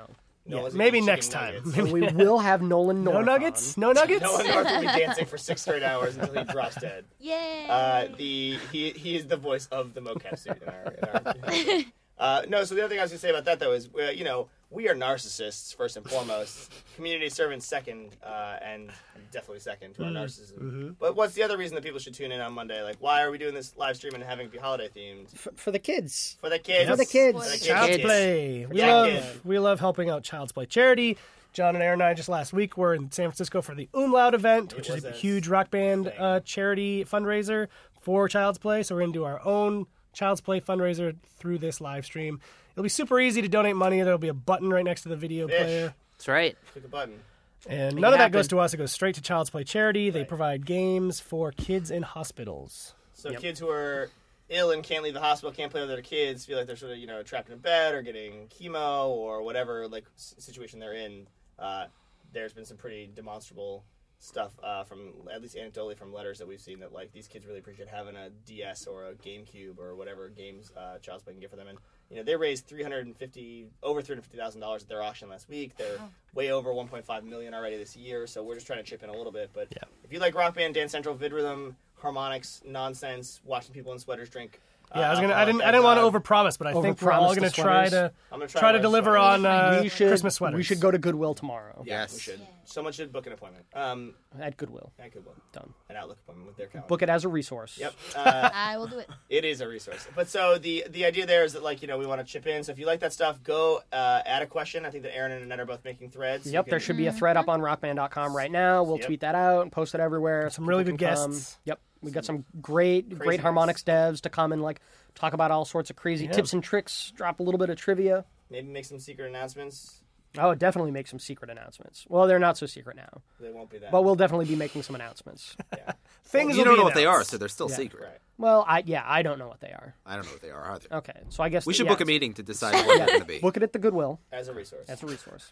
[0.46, 1.72] No Yeah, one's maybe eating next chicken time.
[1.72, 1.92] nuggets.
[1.92, 3.26] we will have Nolan North No on.
[3.26, 3.78] nuggets?
[3.78, 4.22] No nuggets?
[4.24, 7.06] No one North will be dancing for six straight hours until he drops dead.
[7.20, 7.66] Yay!
[7.70, 10.94] Uh, the he he is the voice of the mocap suit in our.
[10.94, 11.84] In our
[12.20, 14.04] uh, no, so the other thing I was gonna say about that though is uh,
[14.12, 18.92] you know we are narcissists first and foremost, community servants second, uh, and
[19.32, 20.96] definitely second to our narcissism.
[21.00, 22.84] But what's the other reason that people should tune in on Monday?
[22.84, 25.48] Like, why are we doing this live stream and having it be holiday themed F-
[25.56, 26.38] for the kids.
[26.40, 26.88] for the kids?
[26.90, 27.38] For the kids.
[27.38, 27.66] For the kids.
[27.66, 28.04] Child's Kids.
[28.04, 28.66] Play.
[28.68, 29.46] We Yeah, love kids.
[29.46, 31.18] we love helping out Child's Play charity.
[31.52, 34.36] John and Eran and I just last week were in San Francisco for the Umlaut
[34.36, 37.70] event, which is a a huge rock band uh, charity fundraiser
[38.02, 38.84] for Child's Play.
[38.84, 42.40] So we're going to do our own Child's Play fundraiser through this live stream.
[42.74, 44.02] It'll be super easy to donate money.
[44.02, 45.58] There'll be a button right next to the video Fish.
[45.58, 45.94] player.
[46.14, 46.58] That's right.
[46.74, 47.20] Click a button.
[47.68, 48.74] And none of that goes to us.
[48.74, 50.10] It goes straight to Child's Play charity.
[50.10, 50.28] They Right.
[50.28, 52.94] provide games for kids in hospitals.
[53.14, 54.10] So kids who are
[54.48, 56.94] ill and can't leave the hospital, can't play with their kids, feel like they're sort
[56.94, 60.80] of you know trapped in a bed or getting chemo or whatever like s- situation
[60.80, 61.28] they're in.
[61.60, 61.86] Uh,
[62.32, 63.84] there's been some pretty demonstrable
[64.20, 67.46] stuff uh, from at least anecdotally from letters that we've seen that like these kids
[67.46, 71.40] really appreciate having a DS or a GameCube or whatever games uh, Child's Play can
[71.40, 71.68] get for them.
[71.70, 71.78] And
[72.10, 75.76] you know they raised 350 over 350 thousand dollars at their auction last week.
[75.78, 75.98] They're
[76.36, 78.28] way over 1.5 million already this year.
[78.28, 79.52] So we're just trying to chip in a little bit.
[79.54, 79.84] But Yeah.
[80.04, 84.30] if you like Rock Band, Dance Central, Vid Rhythm, Harmonix, nonsense, watching people in sweaters
[84.30, 84.60] drink.
[84.96, 85.34] Yeah, I was uh, gonna.
[85.36, 85.62] I didn't.
[85.62, 86.14] I didn't want to Dog.
[86.24, 87.92] overpromise, but I think we're all Overpromise gonna try sweaters.
[87.92, 89.46] to I'm gonna try, try to my deliver sweaters.
[89.46, 90.58] on uh, we should, Christmas sweaters.
[90.58, 91.76] We should go to Goodwill tomorrow.
[91.80, 92.20] Yeah, we Yes.
[92.20, 92.42] should.
[92.66, 93.66] Someone should book an appointment.
[93.74, 94.92] Um, At Goodwill.
[95.00, 95.34] at Goodwill.
[95.34, 95.74] book Done.
[95.90, 96.88] an Outlook appointment with their calendar.
[96.88, 97.78] Book it as a resource.
[97.80, 97.94] Yep.
[98.16, 99.10] Uh, I will do it.
[99.30, 100.08] it is a resource.
[100.16, 102.46] But so the the idea there is that like you know we want to chip
[102.48, 102.64] in.
[102.64, 104.86] So if you like that stuff, go uh, add a question.
[104.86, 106.46] I think that Eran and Annette are both making threads.
[106.48, 108.82] You Yep, can- there should be a thread up on rockband.com right now.
[108.84, 109.06] We'll Yep.
[109.06, 110.50] tweet that out and post it everywhere.
[110.50, 111.32] Some really good can come.
[111.32, 111.58] guests.
[111.66, 114.82] Yep, we got some great, great Harmonix devs to come and like
[115.16, 116.32] talk about all sorts of crazy Yeah.
[116.32, 117.12] tips and tricks.
[117.16, 118.26] Drop a little bit of trivia.
[118.50, 120.02] maybe make some secret announcements.
[120.38, 122.06] Oh, definitely make some secret announcements.
[122.08, 123.92] Well, they're not so secret now, They won't be that.
[123.92, 125.56] but we'll definitely be making some announcements.
[125.76, 125.94] yeah.
[126.26, 126.56] Things.
[126.56, 127.76] you don't be know what they are, so they're still Yeah.
[127.76, 128.04] secret.
[128.04, 128.18] Right.
[128.38, 129.96] Well, I yeah, I don't know what they are.
[130.06, 130.86] I don't know what they are either.
[130.92, 133.20] Okay, so I guess We should yeah, book a meeting to decide what they're going
[133.22, 133.40] to be.
[133.40, 134.20] Book it at the Goodwill.
[134.32, 134.86] As a resource.
[134.88, 135.52] That's a resource.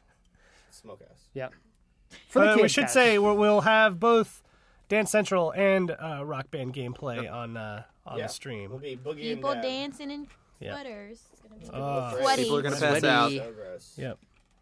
[0.72, 1.28] Smokehouse.
[1.34, 1.50] Yeah.
[2.30, 2.94] For the But we should guys.
[2.94, 4.44] say we'll, we'll have both
[4.90, 8.28] Dance Central and uh, Rock Band gameplay on uh, on Yeah.
[8.28, 8.70] the stream.
[8.72, 9.64] We'll be boogieing People down.
[9.64, 10.28] dancing in
[10.60, 10.74] Yeah.
[10.74, 11.20] sweaters.
[11.34, 12.44] It's gonna be Uh, sweaty.
[12.44, 13.08] People are going to pass Sweaty.
[13.42, 13.52] out.
[13.82, 14.02] So.
[14.02, 14.18] Yep.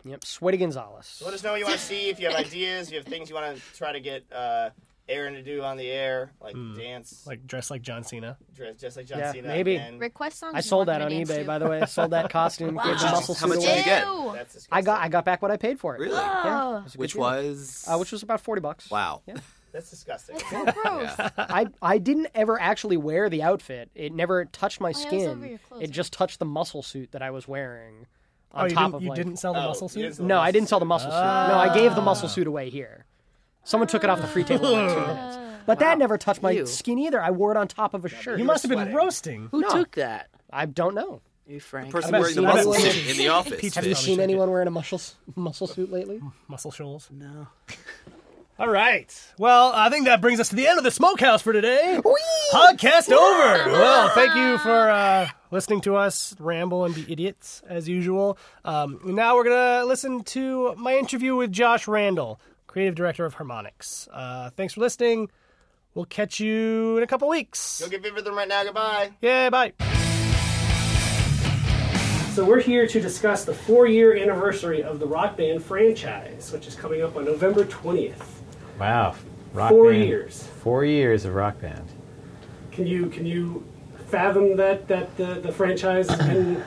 [0.08, 1.06] Yep, Sweaty Gonzalez.
[1.08, 2.10] So let us know what you want to see.
[2.10, 4.70] If you have ideas, if you have things you want to try to get uh,
[5.10, 7.30] Eran to do on the air, like dance, Hmm.
[7.30, 8.38] Like dress like John Cena.
[8.56, 9.48] dress just like John Yeah, Cena.
[9.48, 9.78] maybe.
[9.78, 10.54] And Request songs.
[10.56, 11.46] I sold that on them to dance eBay, to.
[11.48, 11.82] by the way.
[11.82, 13.12] I sold that costume, gave the Wow.
[13.14, 14.06] muscle How suit much did you get?
[14.08, 14.32] Ew.
[14.34, 14.70] That's disgusting.
[14.78, 16.00] I got I got back what I paid for it.
[16.02, 16.16] Really?
[16.20, 17.22] Oh, It was Which deal.
[17.22, 18.90] was uh, which was about forty bucks.
[18.92, 19.22] wow.
[19.76, 20.38] That's disgusting.
[20.38, 21.10] that's so gross.
[21.20, 21.30] Yeah.
[21.38, 23.90] I I didn't ever actually wear the outfit.
[23.94, 25.44] It never touched my Oh, yeah, it skin.
[25.50, 28.08] your clothes, it just touched the muscle suit that I was wearing.
[28.54, 30.02] On Oh, you top didn't, of you like, didn't sell the Oh, muscle you suit?
[30.02, 31.18] didn't sell No, I didn't sell the muscle suit.
[31.18, 32.32] No, I gave the muscle ah.
[32.32, 33.06] suit away here.
[33.66, 35.20] Someone took it off the free table in like two minutes.
[35.38, 35.42] Ah.
[35.66, 36.66] But that never touched my Ew.
[36.66, 37.22] skin either.
[37.22, 38.40] I wore it on top of a shirt.
[38.40, 39.50] You must have been roasting.
[39.52, 39.70] Who No.
[39.70, 40.30] took that?
[40.54, 41.22] I don't know.
[41.48, 41.92] You Frank.
[41.92, 43.60] Person bet wearing the you- muscle you- suit in the office.
[43.60, 45.02] Peach Have you Probably seen took anyone wearing a muscle
[45.36, 46.22] muscle suit lately?
[46.48, 47.10] Muscle shoals.
[47.12, 47.48] No.
[48.58, 49.14] All right.
[49.38, 52.00] Well, I think that brings us to the end of the smokehouse for today.
[52.54, 53.70] Podcast over.
[53.72, 58.38] Well, thank you for uh, listening to us ramble and be idiots as usual.
[58.64, 64.08] Um, now we're gonna listen to my interview with Josh Randall, creative director of Harmonix.
[64.10, 65.30] Uh, thanks for listening.
[65.94, 67.82] We'll catch you in a couple weeks.
[67.82, 68.64] Go get VidRhythm right now.
[68.64, 69.12] Goodbye.
[69.22, 69.74] Yeah, bye.
[72.36, 76.76] So we're here to discuss the four-year anniversary of the Rock Band franchise, which is
[76.76, 78.44] coming up on November twentieth.
[78.80, 79.16] Wow.
[79.54, 80.04] Rock Four band.
[80.04, 80.44] years.
[80.62, 81.88] Four years of rock band.
[82.72, 83.66] Can you can you
[84.08, 86.64] fathom that that the, the franchise has been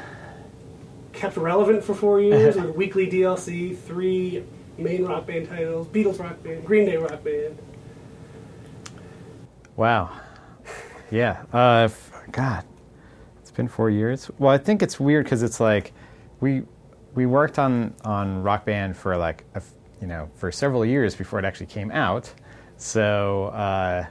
[1.12, 4.44] kept relevant for four years with weekly DLC, three
[4.78, 7.58] main rock band titles, Beatles rock band, Green Day rock band.
[9.76, 10.10] Wow.
[11.10, 11.44] Yeah.
[11.52, 11.88] Uh,
[12.32, 12.64] God,
[13.40, 14.30] it's been four years.
[14.38, 15.92] Well, I think it's weird because it's like
[16.40, 16.62] we
[17.14, 19.62] we worked on on Rock Band for like a
[20.00, 22.32] you know, for several years before it actually came out.
[22.76, 24.06] So, uh,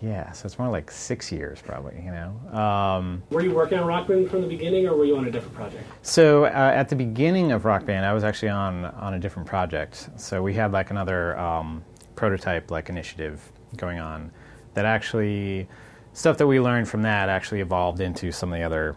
[0.00, 2.58] yeah, so it's more like six years probably, you know.
[2.58, 5.30] Um, Were you working on Rock Band from the beginning, or were you on a
[5.30, 5.82] different project?
[6.02, 9.48] so uh, at the beginning of Rock Band, I was actually on on a different
[9.48, 10.08] project.
[10.16, 13.40] So we had like another um, prototype like initiative
[13.76, 14.30] going on
[14.74, 15.68] that actually
[16.12, 18.96] stuff that we learned from that actually evolved into some of the other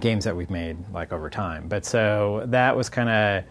[0.00, 1.66] games that we've made like over time.
[1.68, 3.44] But so that was kind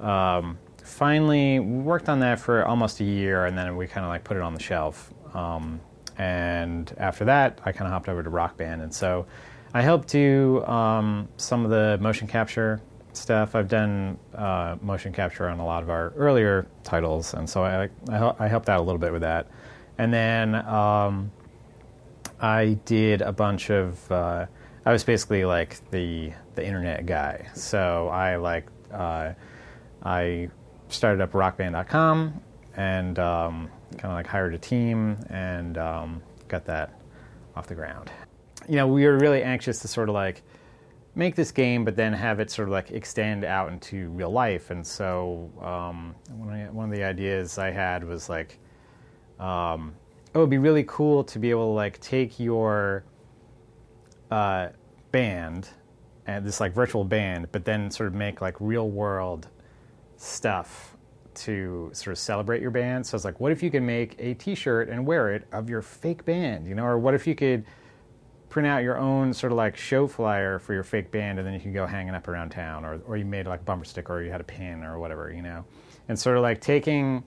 [0.00, 0.58] of um,
[0.92, 4.24] finally we worked on that for almost a year, and then we kind of like
[4.24, 5.12] put it on the shelf.
[5.34, 5.80] Um,
[6.18, 9.26] and after that, I kind of hopped over to Rock Band, and so
[9.74, 12.80] I helped do um, some of the motion capture
[13.14, 13.54] stuff.
[13.54, 17.88] I've done uh, motion capture on a lot of our earlier titles, and so I,
[18.10, 19.48] I, I helped out a little bit with that.
[19.98, 21.30] And then um,
[22.40, 24.10] I did a bunch of.
[24.12, 24.46] Uh,
[24.84, 27.48] I was basically like the the internet guy.
[27.54, 29.32] So I like uh,
[30.04, 30.50] I
[30.94, 32.40] started up rockband.com
[32.76, 37.00] and um, kind of like hired a team and um, got that
[37.56, 38.10] off the ground.
[38.68, 40.42] You know, we were really anxious to sort of like
[41.14, 44.70] make this game, but then have it sort of like extend out into real life.
[44.70, 48.58] And so um, one, of the, ideas I had was like,
[49.38, 49.94] um,
[50.34, 53.04] oh, it'd be really cool to be able to like take your
[54.30, 54.68] uh,
[55.10, 55.68] band
[56.26, 59.48] and this like virtual band, but then sort of make like real world
[60.22, 60.96] stuff
[61.34, 63.06] to sort of celebrate your band.
[63.06, 65.82] So it's like, what if you could make a T-shirt and wear it of your
[65.82, 66.84] fake band, you know?
[66.84, 67.64] Or what if you could
[68.48, 71.54] print out your own sort of like show flyer for your fake band, and then
[71.54, 74.14] you could go hanging up around town, or or you made like a bumper sticker,
[74.14, 75.64] or you had a pin, or whatever, you know?
[76.08, 77.24] And sort of like taking,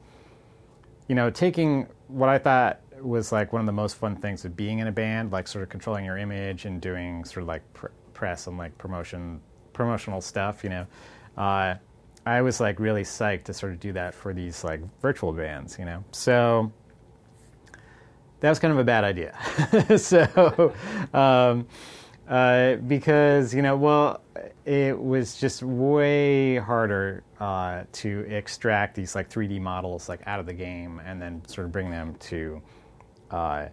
[1.07, 4.55] you know, taking what I thought was like one of the most fun things of
[4.55, 7.61] being in a band, like sort of controlling your image and doing sort of like
[7.73, 9.41] pr- press and like promotion,
[9.73, 10.87] promotional stuff, you know.
[11.35, 11.75] Uh,
[12.25, 15.77] I was like really psyched to sort of do that for these like virtual bands,
[15.77, 16.03] you know.
[16.11, 16.71] So
[18.39, 19.37] that was kind of a bad idea.
[19.97, 20.73] so
[21.13, 21.67] um,
[22.27, 24.21] uh, because you know, well,
[24.65, 30.47] it was just way harder uh, to extract these like 3D models like out of
[30.47, 32.61] the game and then sort of bring them to
[33.29, 33.67] uh,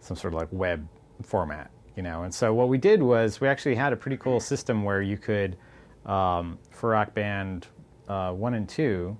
[0.00, 0.86] some sort of like web
[1.22, 2.22] format, you know.
[2.22, 5.18] And so what we did was we actually had a pretty cool system where you
[5.18, 5.56] could,
[6.04, 7.66] um, for Rock Band
[8.08, 9.16] uh, one and two,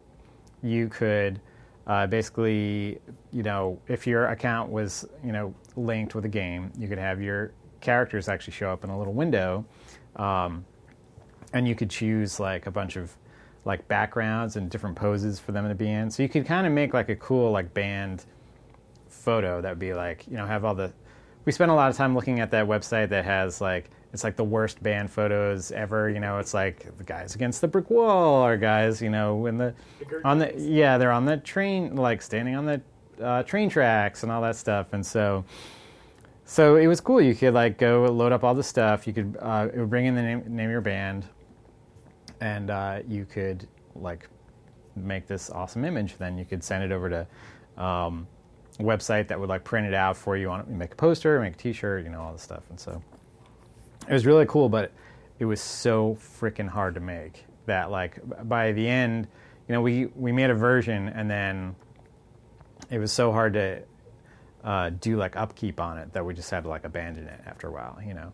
[0.62, 1.41] you could
[1.87, 2.99] uh, basically,
[3.32, 7.22] you know, if your account was, you know, linked with a game, you could have
[7.22, 9.64] your characters actually show up in a little window,
[10.16, 10.64] um,
[11.53, 13.16] and you could choose like a bunch of
[13.64, 16.11] like backgrounds and different poses for them to be in.
[16.11, 18.24] So you could kind of make like a cool like band
[19.09, 20.93] photo that would be like, you know, have all the.
[21.45, 24.37] We spent a lot of time looking at that website that has like it's like
[24.37, 26.09] the worst band photos ever.
[26.09, 29.59] You know, it's like the guys against the brick wall, or guys, you know, in
[29.59, 29.75] the
[30.25, 32.81] on the yeah, they're on the train, like standing on the
[33.23, 34.95] uh, train tracks and all that stuff.
[34.95, 35.45] And so,
[36.47, 37.21] so it was cool.
[37.21, 39.07] You could like go load up all the stuff.
[39.07, 41.27] You could uh, it would bring in the name, name of your band,
[42.41, 44.31] and uh, you could like
[44.97, 46.17] make this awesome image.
[46.17, 47.27] Then you could send it over to.
[47.83, 48.27] Um,
[48.79, 51.41] a website that would like print it out for you on it, make a poster,
[51.41, 53.03] make a T-shirt, you know, all this stuff, and so
[54.09, 54.93] it was really cool, but
[55.39, 59.27] it was so freaking hard to make that like by the end,
[59.69, 61.75] you know, we we made a version and then
[62.91, 63.83] it was so hard to
[64.65, 67.69] uh, do like upkeep on it that we just had to like abandon it after
[67.69, 68.33] a while, you know.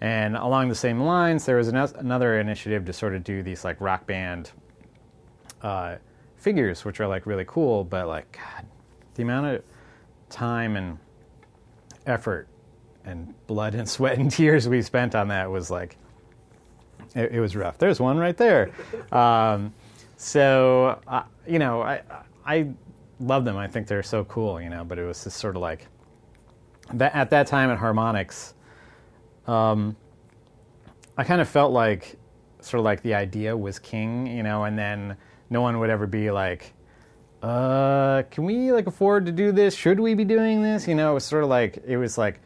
[0.00, 3.64] And along the same lines, there was an, another initiative to sort of do these
[3.64, 4.50] like rock band
[5.62, 5.96] uh,
[6.36, 8.66] figures, which are like really cool, but like God,
[9.14, 9.62] the amount of
[10.28, 10.98] time and
[12.06, 12.48] effort
[13.04, 15.96] and blood and sweat and tears we spent on that was like
[17.14, 17.78] it, it was rough.
[17.78, 18.70] There's one right there.
[19.10, 19.74] Um,
[20.16, 22.02] so uh, you know, I
[22.46, 22.68] I
[23.20, 23.56] love them.
[23.56, 24.60] I think they're so cool.
[24.60, 25.86] You know, but it was just sort of like
[26.94, 28.54] that at that time at Harmonix.
[29.46, 29.96] Um,
[31.16, 32.16] I kind of felt like
[32.60, 35.16] sort of like the idea was king, you know, and then
[35.50, 36.72] no one would ever be like,
[37.42, 39.74] uh, can we like afford to do this?
[39.74, 40.86] Should we be doing this?
[40.86, 42.40] You know, it was sort of like it was like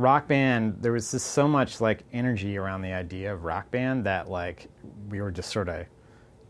[0.00, 0.78] rock band.
[0.80, 4.68] There was just so much like energy around the idea of rock band that like
[5.08, 5.86] we were just sort of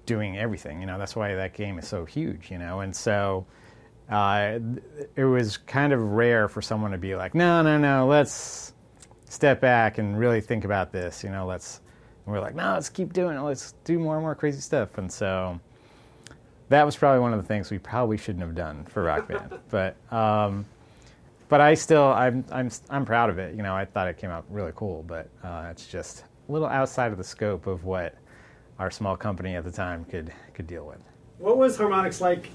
[0.07, 0.81] doing everything.
[0.81, 2.51] You know, that's why that game is so huge.
[2.51, 3.47] You know, and so
[4.09, 4.59] uh,
[5.17, 8.75] it was kind of rare for someone to be like, no, no, no, let's
[9.27, 11.23] step back and really think about this.
[11.23, 11.81] You know, let's.
[12.27, 13.41] And we're like, no, let's keep doing it.
[13.41, 14.99] Let's do more and more crazy stuff.
[14.99, 15.59] And so
[16.69, 19.59] that was probably one of the things we probably shouldn't have done for Rock Band.
[19.71, 20.65] but um,
[21.51, 23.55] but I still I'm I'm I'm proud of it.
[23.55, 26.69] You know, I thought it came out really cool, but uh, it's just a little
[26.69, 28.15] outside of the scope of what
[28.79, 31.03] our small company at the time could could deal with.
[31.39, 32.49] What was Harmonix like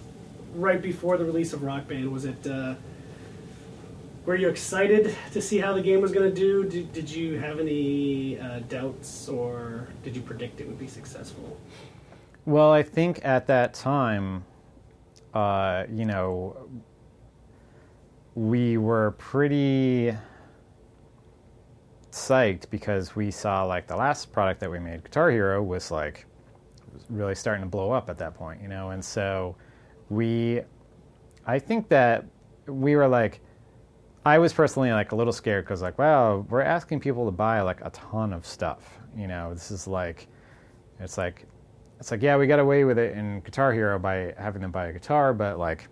[0.56, 2.12] right before the release of Rock Band?
[2.12, 2.76] Was it uh,
[4.26, 6.64] were you excited to see how the game was going to do?
[6.64, 11.60] Did, did you have any uh, doubts, or did you predict it would be successful?
[12.46, 14.46] Well, I think at that time,
[15.34, 16.70] uh, you know,
[18.36, 20.14] we were pretty
[22.12, 26.26] psyched because we saw like the last product that we made, Guitar Hero, was like
[27.10, 29.56] really starting to blow up at that point, you know, and so
[30.10, 30.62] we,
[31.46, 32.26] I think that
[32.68, 33.40] we were like,
[34.26, 37.62] I was personally like a little scared because like, wow, we're asking people to buy
[37.62, 40.28] like a ton of stuff, you know, this is like,
[41.00, 41.46] it's like,
[42.00, 44.88] it's like yeah, we got away with it in Guitar Hero by having them buy
[44.88, 45.88] a guitar, but like,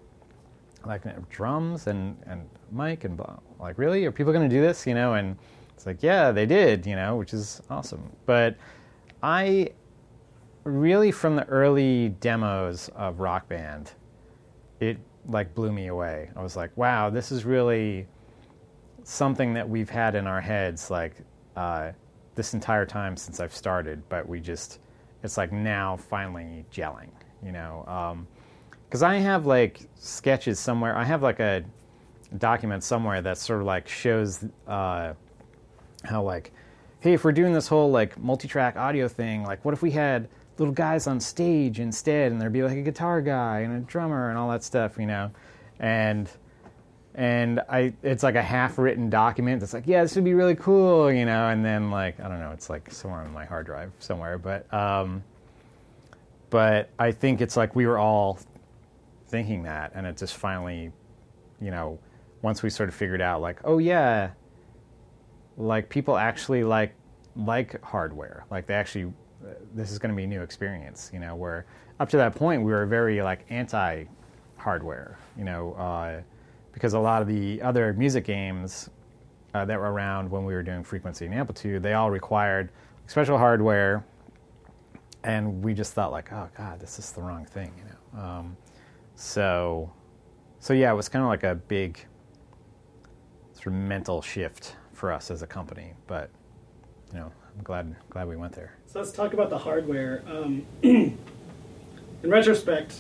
[0.86, 3.38] like drums and and mic and blah.
[3.60, 5.14] like really are people going to do this, you know?
[5.14, 5.38] And
[5.74, 8.12] it's like yeah, they did, you know, which is awesome.
[8.26, 8.58] But
[9.22, 9.72] I
[10.64, 13.92] really from the early demos of Rock Band,
[14.80, 16.30] it like blew me away.
[16.36, 18.08] I was like, wow, this is really
[19.04, 21.16] something that we've had in our heads like
[21.56, 21.92] uh,
[22.36, 24.80] this entire time since I've started, but we just
[25.24, 27.12] it's like now finally gelling,
[27.42, 27.86] you know.
[28.94, 30.96] Because I have like sketches somewhere.
[30.96, 31.64] I have like a
[32.38, 35.14] document somewhere that sort of like shows uh,
[36.04, 36.52] how like,
[37.00, 40.30] hey, if we're doing this whole like multi-track audio thing, like what if we had
[40.60, 44.30] little guys on stage instead, and there'd be like a guitar guy and a drummer
[44.30, 45.32] and all that stuff, you know,
[45.80, 46.30] and
[47.16, 50.56] and I it's like a half written document that's like, yeah, this would be really
[50.56, 53.66] cool, you know, and then like I don't know, it's like somewhere on my hard
[53.66, 55.24] drive somewhere, but um,
[56.52, 58.38] but I think it's like we were all
[59.34, 60.92] thinking that, and it just finally,
[61.60, 61.98] you know,
[62.44, 64.30] once we sort of figured out like, oh yeah,
[65.58, 66.94] like people actually like
[67.36, 69.12] like hardware, like they actually
[69.74, 71.66] this is going to be a new experience, you know, where
[72.00, 74.04] up to that point we were very like anti
[74.56, 75.74] hardware, you know.
[75.74, 76.22] Uh,
[76.72, 78.92] because a lot of the other music games
[79.56, 82.70] uh, that were around when we were doing frequency and amplitude, they all required
[83.08, 84.06] special hardware,
[85.24, 88.24] and we just thought like, oh god, this is the wrong thing, you know.
[88.24, 88.58] Um,
[89.16, 89.92] so,
[90.60, 92.00] so yeah, it was kind of like a big
[93.54, 96.30] sort of mental shift for us as a company, but
[97.12, 98.78] you know, I'm glad glad we went there.
[98.88, 100.24] So let's talk about the hardware.
[100.28, 101.18] Um, in
[102.24, 102.96] retrospect,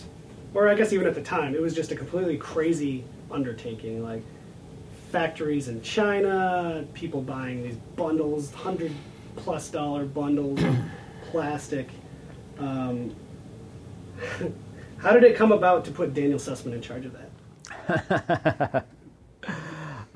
[0.53, 4.03] or I guess even at the time, it was just a completely crazy undertaking.
[4.03, 4.23] Like
[5.11, 8.91] factories in China, people buying these bundles, hundred
[9.35, 10.75] plus dollar bundles of
[11.31, 11.89] plastic.
[12.59, 13.15] Um,
[15.03, 18.85] how did it come about to put Daniel Sussman in charge of that?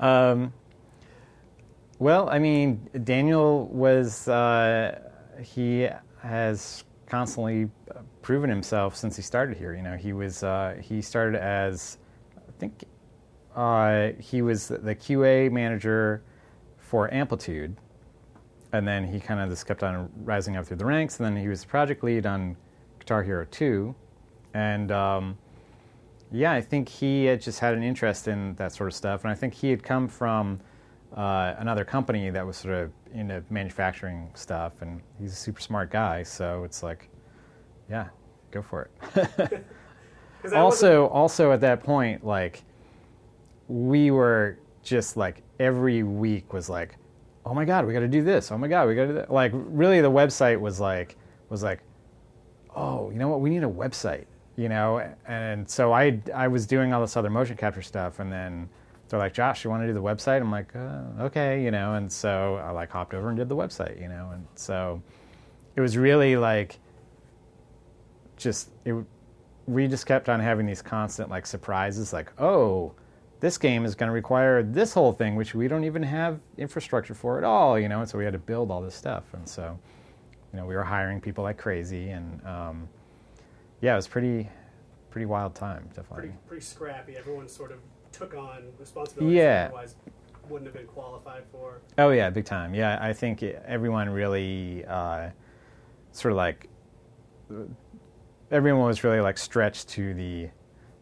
[0.00, 0.52] um,
[1.98, 4.98] well, I mean, Daniel was uh,
[5.42, 5.88] he
[6.22, 7.68] has constantly
[8.22, 9.74] proven himself since he started here.
[9.74, 11.98] You know, he was uh, he started as
[12.36, 12.84] I think
[13.54, 16.22] uh, he was the QA manager
[16.78, 17.76] for Amplitude,
[18.72, 21.18] and then he kind of just kept on rising up through the ranks.
[21.18, 22.56] And then he was project lead on
[22.98, 23.94] Guitar Hero 2,
[24.54, 25.38] and um,
[26.32, 29.24] yeah, I think he had just had an interest in that sort of stuff.
[29.24, 30.60] And I think he had come from
[31.16, 35.90] uh, another company that was sort of into manufacturing stuff, and he's a super smart
[35.90, 36.22] guy.
[36.22, 37.08] So it's like,
[37.90, 38.08] yeah,
[38.50, 39.64] go for it.
[40.54, 42.62] also, also at that point, like
[43.68, 46.96] we were just like every week was like,
[47.46, 48.52] oh my god, we got to do this.
[48.52, 49.32] Oh my god, we got to do that.
[49.32, 51.16] Like really, the website was like
[51.48, 51.80] was like,
[52.76, 53.40] oh, you know what?
[53.40, 54.26] We need a website.
[54.58, 58.32] You know, and so I I was doing all this other motion capture stuff, and
[58.32, 58.68] then
[59.08, 60.40] they're like, Josh, you want to do the website?
[60.40, 63.54] I'm like, uh, okay, you know, and so I like hopped over and did the
[63.54, 65.00] website, you know, and so
[65.76, 66.80] it was really like
[68.36, 68.96] just it.
[69.66, 72.94] We just kept on having these constant like surprises, like, oh,
[73.38, 77.14] this game is going to require this whole thing, which we don't even have infrastructure
[77.14, 79.48] for at all, you know, and so we had to build all this stuff, and
[79.48, 79.78] so,
[80.52, 82.88] you know, we were hiring people like crazy, and um,
[83.80, 84.48] yeah, it was pretty,
[85.10, 86.16] pretty wild time, definitely.
[86.28, 87.16] Pretty, pretty scrappy.
[87.16, 87.78] Everyone sort of
[88.12, 89.64] took on responsibilities Yeah.
[89.66, 89.96] otherwise
[90.48, 91.80] wouldn't have been qualified for.
[91.98, 92.74] Oh yeah, big time.
[92.74, 95.28] Yeah, I think everyone really uh,
[96.12, 96.68] sort of like
[98.50, 100.48] everyone was really like stretched to the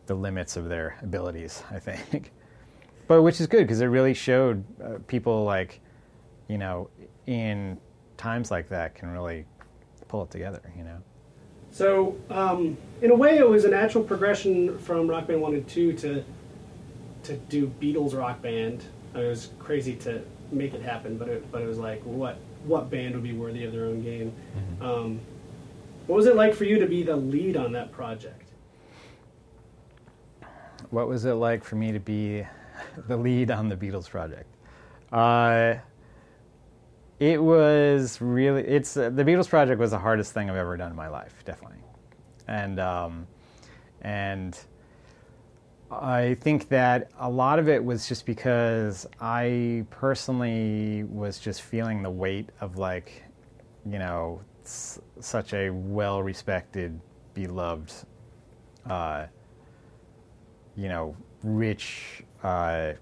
[0.07, 1.63] the limits of their abilities.
[1.71, 2.33] I think,
[3.09, 5.81] but which is good because it really showed uh, people like
[6.49, 6.91] you know
[7.27, 7.79] in
[8.17, 9.45] times like that can really
[10.09, 10.61] pull it together.
[10.77, 10.99] You know.
[11.77, 15.69] So, um, in a way, it was a natural progression from Rock Band 1 and
[15.69, 16.25] 2 to
[17.25, 18.83] to do Beatles Rock Band.
[19.13, 22.01] I mean, it was crazy to make it happen, but it, but it was like,
[22.05, 24.33] what what band would be worthy of their own game?
[24.81, 25.21] Um,
[26.07, 28.47] what was it like for you to be the lead on that project?
[30.91, 32.47] what was it like for me to be
[33.07, 34.47] the lead on the Beatles project?
[35.13, 35.75] Uh,
[37.19, 40.91] it was really it's uh, the Beatles project was the hardest thing I've ever done
[40.91, 41.79] in my life, definitely,
[42.47, 43.27] and um,
[44.03, 44.59] and
[45.91, 52.03] I think that a lot of it was just because I personally was just feeling
[52.03, 53.23] the weight of like,
[53.85, 57.01] you know, s- such a well respected,
[57.35, 57.93] beloved,
[58.85, 59.27] uh,
[60.75, 62.93] you know, rich uh,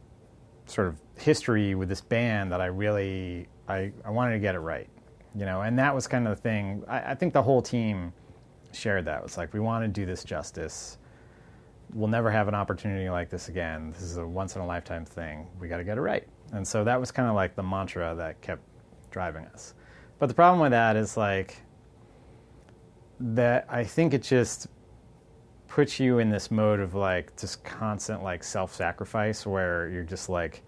[0.67, 4.61] sort of history with this band that I really I, I wanted to get it
[4.61, 4.89] right,
[5.35, 6.85] you know, and that was kind of the thing.
[6.89, 8.13] I, I think the whole team
[8.73, 9.19] shared that.
[9.19, 10.99] It was like we want to do this justice
[11.95, 13.91] we'll never have an opportunity like this again.
[13.93, 15.47] This is a once in a lifetime thing.
[15.61, 16.27] We got to get it right.
[16.53, 18.63] And so that was kind of like the mantra that kept
[19.11, 19.75] driving us.
[20.19, 21.63] But the problem with that is like
[23.21, 24.67] that I think it just
[25.69, 30.63] puts you in this mode of like just constant like self-sacrifice where you're just like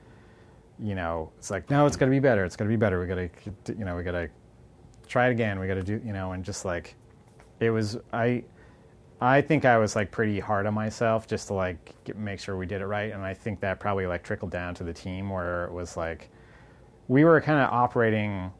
[0.78, 2.44] you know, it's like no, it's got to be better.
[2.44, 3.00] It's got to be better.
[3.00, 4.28] We got to you know, we got to
[5.06, 5.58] try it again.
[5.58, 6.94] We got to do, you know, and just like
[7.60, 8.44] it was I
[9.20, 12.56] I think I was like pretty hard on myself just to like get, make sure
[12.56, 15.30] we did it right, and I think that probably like trickled down to the team
[15.30, 16.30] where it was like
[17.08, 18.50] we were kind of operating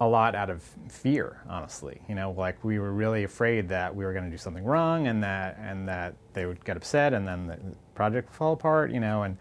[0.00, 2.00] a lot out of fear, honestly.
[2.08, 5.08] You know, like we were really afraid that we were going to do something wrong,
[5.08, 7.58] and that and that they would get upset, and then the
[7.94, 8.92] project would fall apart.
[8.92, 9.36] You know, and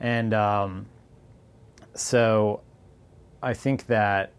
[0.00, 0.86] and um,
[1.94, 2.62] so
[3.42, 4.32] I think that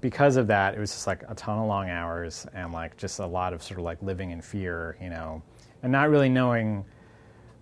[0.00, 3.18] because of that, it was just like a ton of long hours and like just
[3.18, 5.42] a lot of sort of like living in fear, you know,
[5.82, 6.84] and not really knowing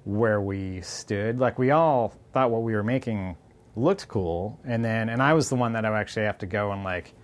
[0.04, 1.38] where we stood.
[1.38, 3.36] Like we all thought what we were making
[3.76, 6.46] looked cool, and then and I was the one that I would actually have to
[6.46, 7.14] go and like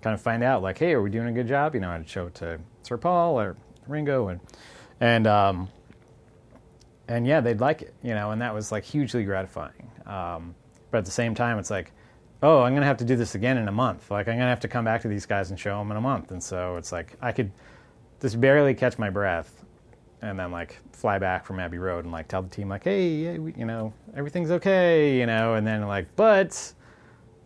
[0.00, 1.74] kind of find out like, hey, are we doing a good job?
[1.74, 4.40] You know, I'd show it to Sir Paul or Ringo and
[5.00, 5.68] and um,
[7.08, 9.90] and yeah, they'd like it, you know, and that was like hugely gratifying.
[10.06, 10.54] Um,
[10.90, 11.92] but at the same time, it's like
[12.42, 14.10] oh, I'm going to have to do this again in a month.
[14.10, 15.96] Like, I'm going to have to come back to these guys and show them in
[15.96, 16.32] a month.
[16.32, 17.52] And so it's like, I could
[18.20, 19.64] just barely catch my breath
[20.20, 23.34] and then, like, fly back from Abbey Road and, like, tell the team, like, hey,
[23.34, 26.72] you know, everything's okay, you know, and then, like, but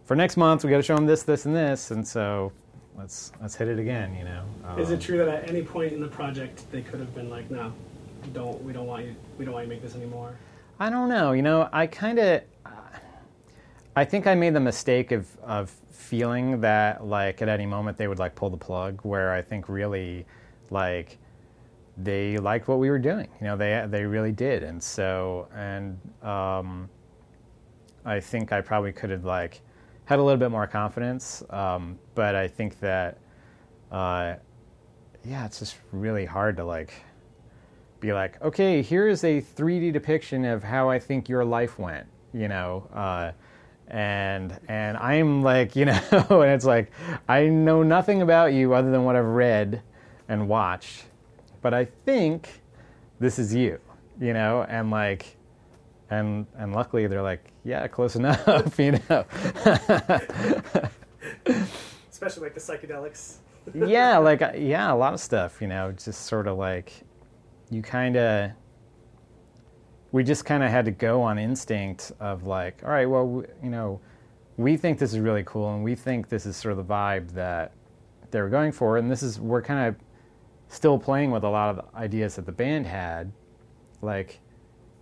[0.04, 1.90] for next month, we got to show them this, this, and this.
[1.90, 2.52] And so
[2.96, 4.44] let's, let's hit it again, you know.
[4.64, 7.28] Um, Is it true that at any point in the project they could have been
[7.28, 7.72] like, no,
[8.32, 10.36] don't we don't want you we don't want you to make this anymore?
[10.78, 11.32] I don't know.
[11.32, 12.42] You know, I kind of,
[13.94, 18.08] I think I made the mistake of of feeling that like at any moment they
[18.08, 19.00] would like pull the plug.
[19.02, 20.26] Where I think really,
[20.70, 21.18] like,
[21.96, 23.28] they liked what we were doing.
[23.40, 26.90] You know, they they really did, and so and um,
[28.04, 29.62] I think I probably could have like
[30.04, 31.42] had a little bit more confidence.
[31.50, 33.18] Um, but I think that,
[33.90, 34.34] uh,
[35.24, 36.92] yeah, it's just really hard to like
[38.00, 42.06] be like, okay, here is a 3D depiction of how I think your life went.
[42.32, 42.88] You know.
[42.92, 43.32] Uh,
[43.88, 46.90] and and I'm like, you know, and it's like
[47.28, 49.82] I know nothing about you other than what I've read
[50.28, 51.04] and watched,
[51.62, 52.62] but I think
[53.20, 53.78] this is you,
[54.20, 55.36] you know, and like
[56.10, 59.24] and and luckily they're like, yeah, close enough, you know.
[62.10, 63.36] Especially like the psychedelics.
[63.74, 66.92] yeah, like yeah, a lot of stuff, you know, just sort of like
[67.70, 68.52] you kind of
[70.12, 73.44] we just kind of had to go on instinct of like, all right, well, we,
[73.62, 74.00] you know,
[74.56, 77.32] we think this is really cool, and we think this is sort of the vibe
[77.32, 77.72] that
[78.30, 79.96] they were going for, and this is we're kind of
[80.68, 83.30] still playing with a lot of the ideas that the band had.
[84.00, 84.40] Like,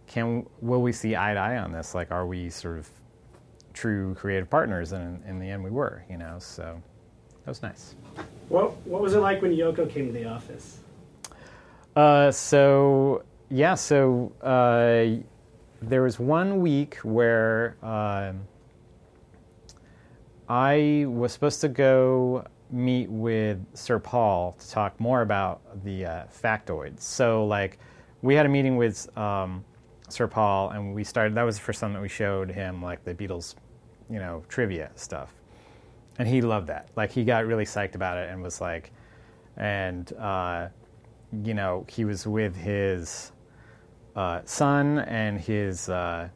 [0.06, 1.94] can will we see eye to eye on this?
[1.94, 2.88] Like, are we sort of
[3.72, 4.92] true creative partners?
[4.92, 6.36] And in, in the end, we were, you know.
[6.38, 6.82] So
[7.44, 7.94] that was nice.
[8.48, 10.78] What What was it like when Yoko came to the office?
[11.96, 15.22] Uh, so yeah, so uh,
[15.80, 18.46] there was one week where um
[20.48, 26.24] I was supposed to go meet with Sir Paul to talk more about the uh,
[26.26, 27.00] factoids.
[27.00, 27.78] So, like,
[28.20, 29.64] we had a meeting with um,
[30.08, 31.34] Sir Paul, and we started.
[31.34, 33.54] That was the first time that we showed him like the Beatles,
[34.10, 35.32] you know, trivia stuff,
[36.18, 36.88] and he loved that.
[36.94, 38.92] Like, he got really psyched about it and was like,
[39.56, 40.68] and uh,
[41.42, 43.32] you know, he was with his
[44.16, 46.28] uh, son and his uh,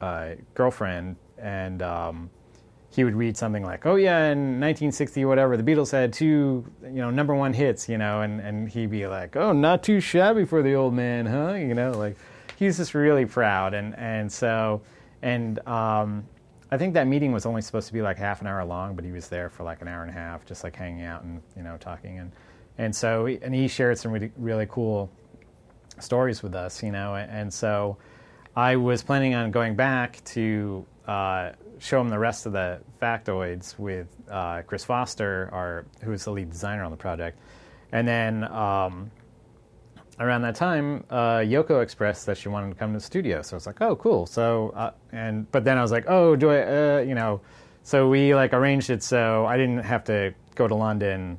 [0.00, 2.30] uh, girlfriend, and um,
[2.90, 6.90] he would read something like, "Oh yeah, in 1960, whatever, the Beatles had two, you
[6.96, 10.44] know, number one hits," you know, and and he'd be like, "Oh, not too shabby
[10.44, 12.16] for the old man, huh?" You know, like
[12.56, 14.80] he's just really proud, and and so
[15.22, 16.24] and um,
[16.70, 19.04] I think that meeting was only supposed to be like half an hour long, but
[19.04, 21.40] he was there for like an hour and a half, just like hanging out and
[21.56, 22.32] you know talking, and
[22.78, 25.10] and so and he shared some really really cool
[25.98, 27.16] stories with us, you know.
[27.16, 27.98] And so
[28.56, 33.78] I was planning on going back to uh, show him the rest of the factoids
[33.78, 37.38] with uh, Chris Foster, our who was the lead designer on the project,
[37.92, 38.44] and then.
[38.44, 39.10] Um,
[40.20, 43.42] around that time, uh, Yoko expressed that she wanted to come to the studio.
[43.42, 44.26] So I was like, oh, cool.
[44.26, 47.40] So, uh, and but then I was like, oh, do I, uh, you know,
[47.82, 51.38] so we like arranged it so I didn't have to go to London,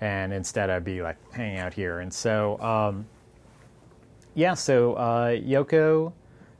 [0.00, 2.00] and instead I'd be like hanging out here.
[2.00, 3.06] And so, um,
[4.34, 6.12] yeah, so uh, Yoko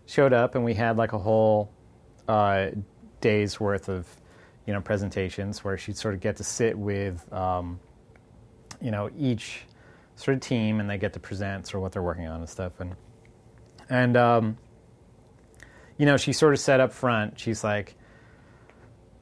[0.07, 1.71] showed up, and we had like a whole
[2.29, 2.69] uh,
[3.21, 4.07] day's worth of,
[4.67, 7.81] you know, presentations where she'd sort of get to sit with, um,
[8.81, 9.63] you know, each
[10.17, 12.49] sort of team, and they get to present sort of what they're working on and
[12.49, 12.81] stuff.
[12.81, 12.95] And
[13.89, 14.59] and um,
[15.97, 17.95] you know, she sort of said up front, she's like,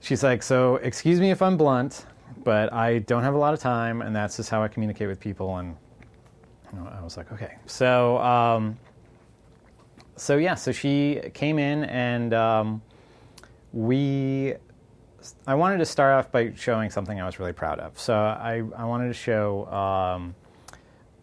[0.01, 2.07] she's like, so excuse me if I'm blunt,
[2.49, 5.21] but I don't have a lot of time, and that's just how I communicate with
[5.21, 5.59] people.
[5.59, 5.77] And
[6.73, 8.17] you know, I was like, okay, so.
[8.17, 8.79] Um,
[10.17, 12.81] so yeah, so she came in and um,
[13.75, 14.55] we.
[15.47, 17.99] I wanted to start off by showing something I was really proud of.
[17.99, 20.35] So I, I wanted to show um,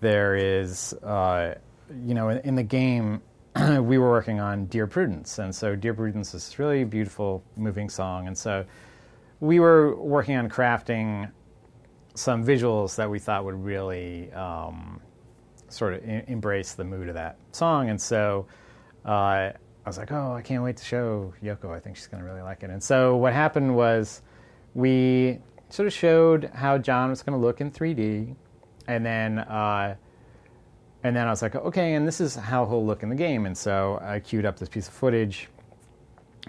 [0.02, 1.56] there is, uh,
[2.06, 3.24] you know, in, in the game,
[3.82, 5.40] we were working on Dear Prudence.
[5.40, 8.28] And so Dear Prudence is this really beautiful, moving song.
[8.28, 8.64] And so
[9.46, 11.32] we were working on crafting
[12.16, 15.00] some visuals that we thought would really um,
[15.70, 17.89] sort of em- embrace the mood of that song.
[17.89, 18.48] And so
[19.06, 19.54] uh, I
[19.86, 21.76] was like, oh, I can't wait to show Yoko.
[21.76, 22.70] I think she's going to really like it.
[22.70, 24.22] And so what happened was
[24.74, 25.39] we
[25.70, 28.36] sort of showed how John was going to look in 3D
[28.88, 29.96] and then uh,
[31.04, 33.46] and then I was like, okay, and this is how he'll look in the game.
[33.46, 35.50] And so I queued up this piece of footage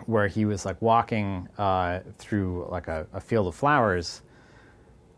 [0.07, 4.22] where he was like walking uh, through like a, a, field of flowers,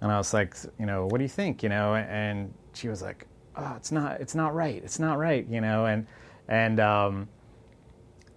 [0.00, 1.62] and I was like, you know, what do you think?
[1.62, 3.26] You know, and she was like,
[3.56, 6.06] oh, it's not, it's not right, it's not right, you know, and
[6.48, 7.28] and um,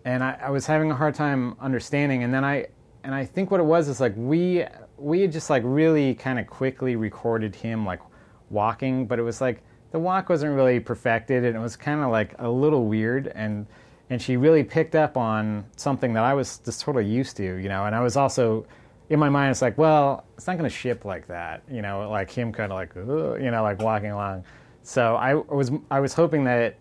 [0.06, 2.68] and I, I was having a hard time understanding, and then I
[3.04, 4.66] and I think what it was is like we
[4.98, 8.02] we had just like really kind of quickly recorded him like
[8.50, 12.12] walking, but it was like the walk wasn't really perfected and it was kind of
[12.12, 13.28] like a little weird.
[13.28, 13.66] And
[14.12, 17.70] and she really picked up on something that I was just totally used to, you
[17.70, 18.68] know, and I was also
[19.10, 22.10] in my mind it's like, well, it's not going to ship like that, you know,
[22.10, 22.94] like him kind of like
[23.42, 24.44] you know, like walking along.
[24.84, 26.76] So I was I was hoping that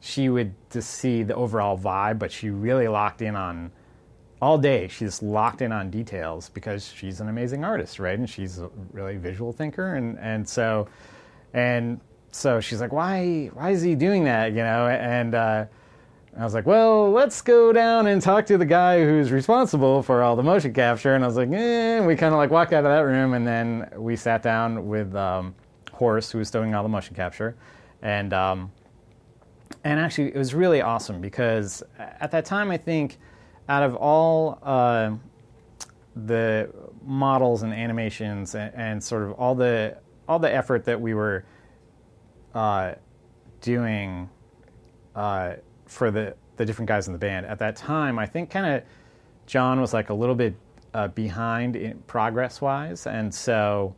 [0.00, 3.70] she would just see the overall vibe, but she really locked in on
[4.40, 8.60] all day she's locked in on details because she's an amazing artist right and she's
[8.60, 10.86] a really visual thinker and and so
[11.54, 12.00] and
[12.30, 15.66] so she's like why why is he doing that you know and uh,
[16.36, 20.22] I was like, well, let's go down and talk to the guy who's responsible for
[20.22, 21.14] all the motion capture.
[21.14, 22.00] And I was like, eh.
[22.00, 25.14] We kind of like walked out of that room, and then we sat down with
[25.14, 25.54] um,
[25.92, 27.56] Horst, who was doing all the motion capture,
[28.02, 28.70] and um,
[29.84, 33.18] and actually, it was really awesome because at that time, I think
[33.68, 35.12] out of all uh,
[36.26, 36.70] the
[37.04, 39.96] models and animations and, and, sort of all the
[40.28, 41.44] all the effort that we were
[42.54, 42.94] uh,
[43.60, 44.28] doing
[45.14, 45.54] uh,
[45.88, 48.82] for the the different guys in the band at that time, I think kind of
[49.46, 50.54] John was like a little bit
[50.94, 53.94] uh, behind in progress wise, and so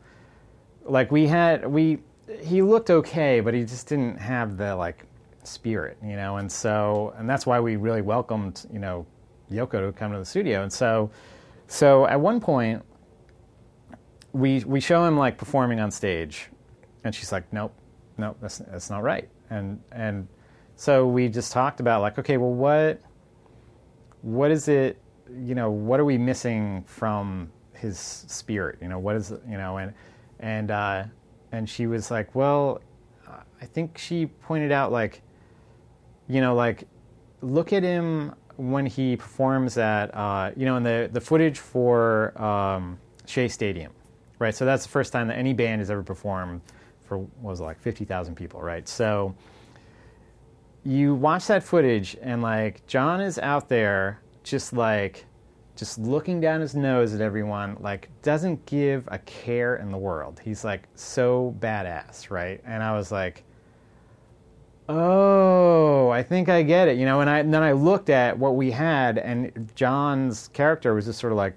[0.84, 1.99] like we had we
[2.41, 5.05] he looked okay, but he just didn't have the like
[5.43, 9.07] spirit, you know, and so and that's why we really welcomed you know
[9.51, 10.62] Yoko to come to the studio.
[10.62, 11.11] And so,
[11.66, 12.82] so at one point,
[14.32, 16.49] we we show him like performing on stage,
[17.05, 17.74] and she's like, "Nope,
[18.16, 20.28] nope, that's that's not right." And and
[20.81, 23.03] so we just talked about like, okay, well, what
[24.22, 24.99] what is it?
[25.31, 28.78] You know, what are we missing from his spirit?
[28.81, 29.93] You know, what is you know, and
[30.39, 31.05] and uh,
[31.53, 32.81] and she was like, well,
[33.28, 35.20] I think she pointed out like,
[36.28, 36.85] you know, like
[37.43, 42.41] look at him when he performs at, uh, you know, in the, the footage for
[42.43, 43.93] um, Shea Stadium,
[44.39, 44.55] right?
[44.55, 46.62] So that's the first time that any band has ever performed
[47.05, 48.89] for, what was it, like 50,000 people, right?
[48.89, 49.35] So
[50.85, 55.26] you watch that footage and, like, John is out there just like,
[55.76, 60.41] just looking down his nose at everyone, like, doesn't give a care in the world.
[60.45, 62.61] He's like so badass, right?
[62.64, 63.45] And I was like,
[64.89, 66.99] oh, I think I get it.
[66.99, 70.95] You know, and, I, and then I looked at what we had, and John's character
[70.95, 71.57] was just sort of like,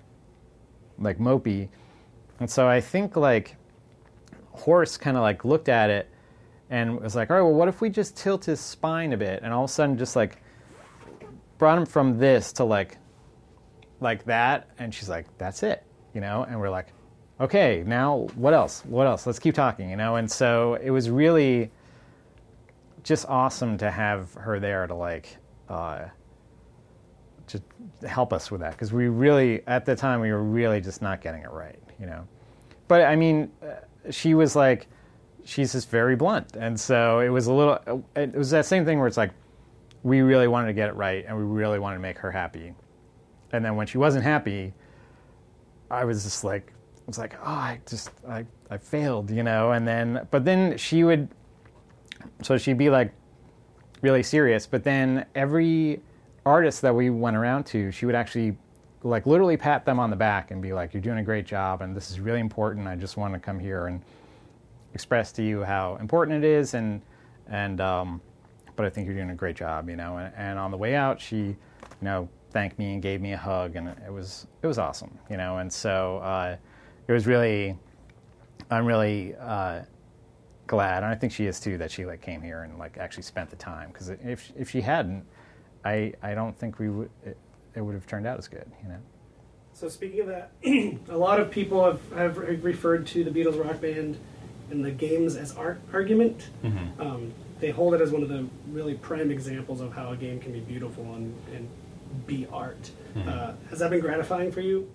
[1.00, 1.70] like mopey,
[2.40, 3.56] and so I think like
[4.52, 6.08] Horst kind of like looked at it
[6.70, 9.42] and was like, all right, well, what if we just tilt his spine a bit,
[9.44, 10.42] and all of a sudden just like
[11.58, 12.98] brought him from this to like,
[14.00, 15.84] like that, and she's like, that's it,
[16.14, 16.88] you know, and we're like,
[17.40, 18.84] okay, now what else?
[18.86, 19.26] What else?
[19.28, 21.72] Let's keep talking, you know, and so it was really
[23.04, 25.38] just awesome to have her there to like
[25.70, 26.06] uh,
[27.48, 27.64] just
[28.08, 31.22] help us with that because we really at the time we were really just not
[31.22, 32.28] getting it right, you know.
[32.88, 34.88] But I mean, uh, she was like,
[35.46, 38.06] she's just very blunt, and so it was a little.
[38.16, 39.32] It was that same thing where it's like,
[40.04, 42.74] we really wanted to get it right, and we really wanted to make her happy,
[43.52, 44.74] and then when she wasn't happy,
[45.90, 49.72] I was just like, I was like, oh, I just I I failed, you know,
[49.72, 51.30] and then but then she would,
[52.42, 53.14] so she'd be like,
[54.02, 56.02] really serious, but then every
[56.46, 58.58] artist that we went around to, she would actually
[59.04, 61.82] like literally pat them on the back and be like, "You're doing a great job,
[61.82, 62.88] and this is really important.
[62.88, 64.02] I just want to come here and
[64.94, 67.02] express to you how important it is, and
[67.48, 68.22] and um,
[68.76, 70.96] but I think you're doing a great job, you know." And, and on the way
[70.96, 71.58] out, she, you
[72.02, 75.38] know, thanked me and gave me a hug, and it was it was awesome, you
[75.38, 75.58] know.
[75.58, 76.56] And so uh,
[77.08, 77.78] it was really,
[78.70, 79.36] I'm really.
[79.40, 79.84] Uh,
[80.66, 83.22] glad and i think she is too that she like came here and like actually
[83.22, 85.26] spent the time because if if she hadn't
[85.84, 87.38] i i don't think we would it,
[87.76, 88.98] it would have turned out as good you know
[89.74, 90.52] So speaking of that,
[91.10, 94.18] a lot of people have, have referred to the Beatles rock band
[94.72, 96.50] and the games as art argument.
[97.00, 100.40] Um, they hold it as one of the really prime examples of how a game
[100.40, 101.70] can be beautiful and, and
[102.28, 102.92] be art.
[103.28, 104.92] Uh, has that been gratifying for you?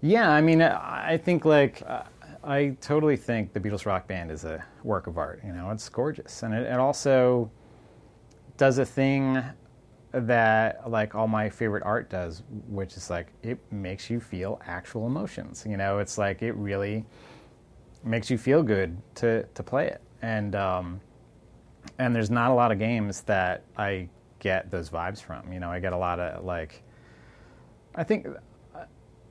[0.00, 2.02] Yeah, I mean, I I think like uh,
[2.42, 5.40] I totally think the Beatles Rock Band is a work of art.
[5.44, 7.50] You know, it's gorgeous, and it, it also
[8.56, 9.42] does a thing
[10.12, 15.06] that like all my favorite art does, which is like it makes you feel actual
[15.06, 15.64] emotions.
[15.66, 17.04] You know, it's like it really
[18.04, 21.00] makes you feel good to to play it, and um,
[21.98, 25.52] and there's not a lot of games that I get those vibes from.
[25.52, 26.82] You know, I get a lot of like.
[27.96, 28.26] I think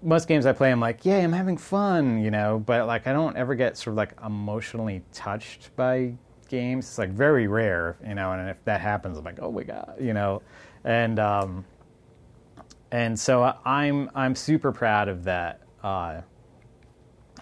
[0.03, 3.13] most games I play, I'm like, yay, I'm having fun, you know, but like I
[3.13, 6.13] don't ever get sort of like emotionally touched by
[6.49, 6.85] games.
[6.85, 9.95] It's like very rare, you know, and if that happens, I'm like, oh my god,
[9.99, 10.41] you know,
[10.83, 11.65] and um,
[12.91, 16.21] and so I'm I'm super proud of that uh,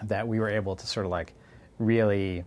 [0.04, 1.34] that we were able to sort of like
[1.78, 2.44] really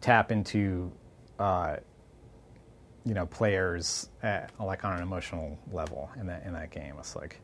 [0.00, 0.90] tap into
[1.38, 1.76] uh,
[3.04, 6.94] you know players at, like on an emotional level in that in that game.
[6.98, 7.40] It's like,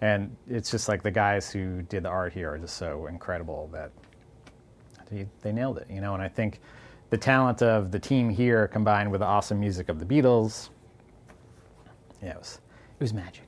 [0.00, 3.70] and it's just like the guys who did the art here are just so incredible
[3.72, 3.92] that
[5.10, 6.14] they, they nailed it, you know.
[6.14, 6.60] And I think
[7.10, 10.70] the talent of the team here combined with the awesome music of the Beatles,
[12.22, 12.60] yeah, it was
[12.98, 13.45] it was magic.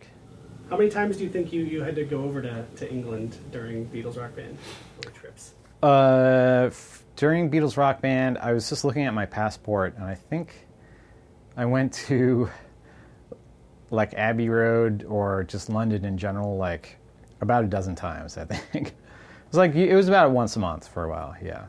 [0.71, 3.37] How many times do you think you, you had to go over to, to England
[3.53, 4.59] during Beatles rock band
[5.05, 5.55] or trips?
[5.83, 10.15] Uh, f- during Beatles Rock Band, I was just looking at my passport, and I
[10.15, 10.67] think
[11.57, 12.49] I went to
[13.91, 16.97] like Abbey Road or just London in general, like
[17.41, 18.37] about a dozen times.
[18.37, 18.95] I think it
[19.51, 21.35] was like it was about once a month for a while.
[21.43, 21.67] Yeah,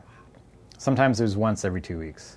[0.78, 2.36] sometimes it was once every two weeks,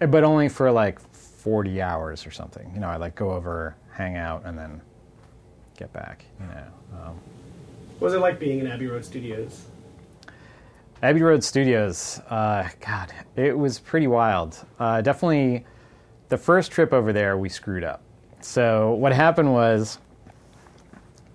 [0.00, 2.70] Eh, but only for like forty hours or something.
[2.74, 4.80] You know, I like go over, hang out, and then
[5.76, 6.24] get back.
[6.40, 7.00] You know.
[7.00, 7.20] Um,
[7.98, 9.66] What was it like being in Abbey Road Studios?
[11.02, 14.64] Abbey Road Studios, uh, God, it was pretty wild.
[14.78, 15.66] Uh, definitely,
[16.30, 18.00] the first trip over there, we screwed up.
[18.40, 19.98] So what happened was,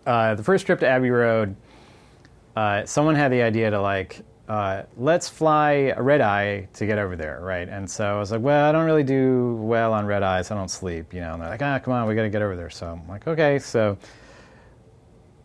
[0.08, 1.56] uh, the first trip to Abbey Road,
[2.56, 6.98] uh, someone had the idea to like, uh, let's fly a red eye to get
[6.98, 7.70] over there, right?
[7.70, 10.50] And so I was like, well, I don't really do well on red eyes.
[10.50, 11.34] I don't sleep, you know.
[11.34, 12.72] And they're like, ah, come on, we got to get over there.
[12.72, 13.60] So I'm like, okay.
[13.60, 13.96] So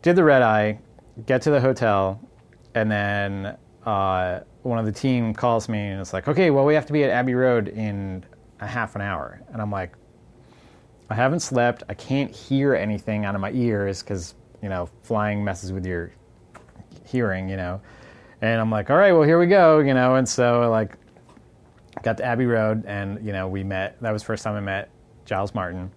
[0.04, 0.78] did the red eye,
[1.24, 2.20] get to the hotel,
[2.74, 6.74] and then uh, one of the team calls me and it's like, okay, well, we
[6.74, 8.22] have to be at Abbey Road in
[8.60, 9.40] a half an hour.
[9.50, 9.94] And I'm like,
[11.08, 11.84] I haven't slept.
[11.88, 16.12] I can't hear anything out of my ears because, you know, flying messes with your
[17.06, 17.80] hearing, you know.
[18.42, 20.16] And I'm like, all right, well, here we go, you know.
[20.16, 20.98] And so, like,
[22.02, 23.96] got to Abbey Road and, you know, we met.
[24.02, 24.90] That was the first time I met
[25.24, 25.90] Giles Martin.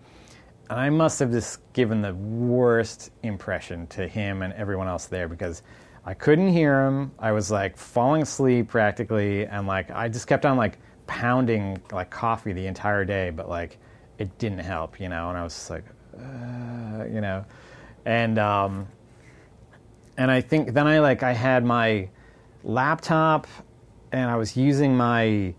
[0.70, 5.61] I must have just given the worst impression to him and everyone else there because
[6.05, 7.11] I couldn't hear him.
[7.20, 12.09] I was like falling asleep practically, and like I just kept on like pounding like
[12.09, 13.78] coffee the entire day, but like
[14.18, 15.30] it didn't help, you know.
[15.30, 15.84] And I was just like,
[16.18, 17.45] uh, you know,
[18.05, 18.88] and um,
[20.18, 22.09] and I think then I like I had my
[22.63, 23.47] laptop,
[24.11, 25.53] and I was using my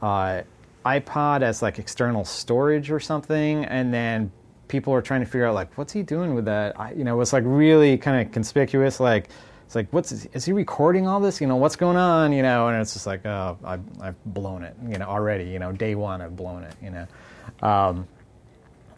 [0.00, 0.42] uh,
[0.84, 4.32] iPod as like external storage or something, and then
[4.72, 6.80] people were trying to figure out like what's he doing with that.
[6.80, 8.98] I, you know, it was like really kind of conspicuous.
[8.98, 9.28] Like
[9.66, 11.42] it's like what's is he recording all this?
[11.42, 12.32] You know, what's going on?
[12.32, 14.74] You know, and it's just like oh, I've, I've blown it.
[14.88, 15.44] You know, already.
[15.44, 16.74] You know, day one I've blown it.
[16.82, 18.08] You know, um,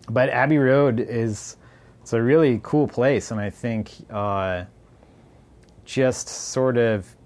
[0.08, 1.56] but Abbey Road is
[2.00, 4.64] it's a really cool place, and I think uh,
[5.84, 7.16] just sort of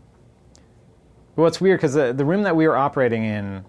[1.37, 3.65] well, it's weird because the, the room that we were operating in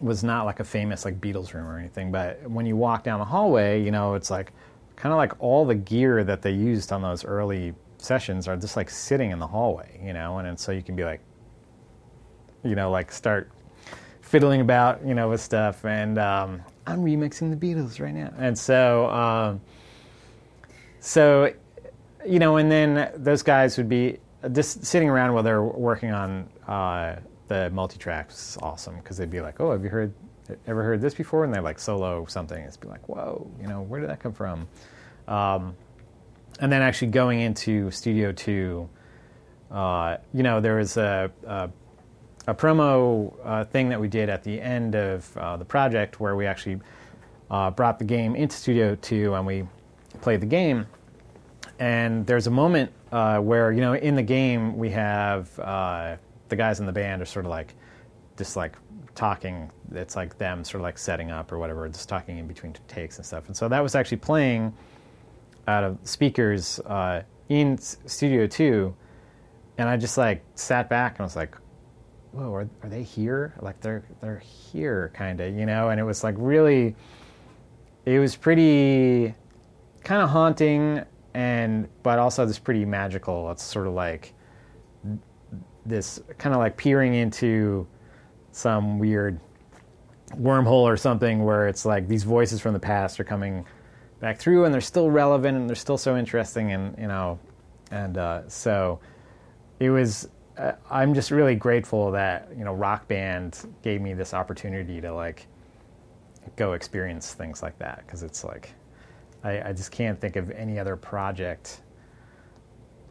[0.00, 3.18] was not like a famous like Beatles room or anything, but when you walk down
[3.18, 4.52] the hallway, you know, it's like
[4.96, 8.76] kind of like all the gear that they used on those early sessions are just
[8.76, 11.20] like sitting in the hallway, you know, and, and so you can be like,
[12.64, 13.50] you know, like start
[14.20, 18.58] fiddling about, you know, with stuff, and um, I'm remixing the Beatles right now, and
[18.58, 19.60] so, um,
[21.00, 21.52] so,
[22.26, 24.18] you know, and then those guys would be
[24.52, 27.16] just sitting around while they're working on uh,
[27.48, 30.12] the multi-tracks is awesome because they'd be like, "Oh, have you heard
[30.66, 32.62] ever heard this before?" And they like solo something.
[32.62, 34.68] It's be like, "Whoa, you know, where did that come from?"
[35.26, 35.76] Um,
[36.60, 38.88] and then actually going into Studio Two,
[39.70, 41.70] uh, you know, there was a a,
[42.46, 46.36] a promo uh, thing that we did at the end of uh, the project where
[46.36, 46.80] we actually
[47.50, 49.66] uh, brought the game into Studio Two and we
[50.20, 50.86] played the game.
[51.78, 56.16] And there's a moment uh, where you know in the game we have uh,
[56.48, 57.74] the guys in the band are sort of like
[58.36, 58.76] just like
[59.14, 59.70] talking.
[59.92, 63.16] It's like them sort of like setting up or whatever, just talking in between takes
[63.16, 63.46] and stuff.
[63.46, 64.72] And so that was actually playing
[65.66, 68.94] out of speakers uh, in Studio Two,
[69.76, 71.56] and I just like sat back and was like,
[72.32, 73.54] "Whoa, are, are they here?
[73.60, 76.94] Like they're they're here, kind of, you know?" And it was like really,
[78.04, 79.34] it was pretty
[80.04, 83.50] kind of haunting and but also this pretty magical.
[83.50, 84.34] It's sort of like
[85.88, 87.86] this kind of like peering into
[88.52, 89.40] some weird
[90.34, 93.64] wormhole or something where it's like these voices from the past are coming
[94.20, 97.38] back through and they're still relevant and they're still so interesting and you know
[97.90, 98.98] and uh, so
[99.80, 100.28] it was
[100.58, 105.12] uh, i'm just really grateful that you know rock band gave me this opportunity to
[105.12, 105.46] like
[106.56, 108.74] go experience things like that because it's like
[109.44, 111.80] I, I just can't think of any other project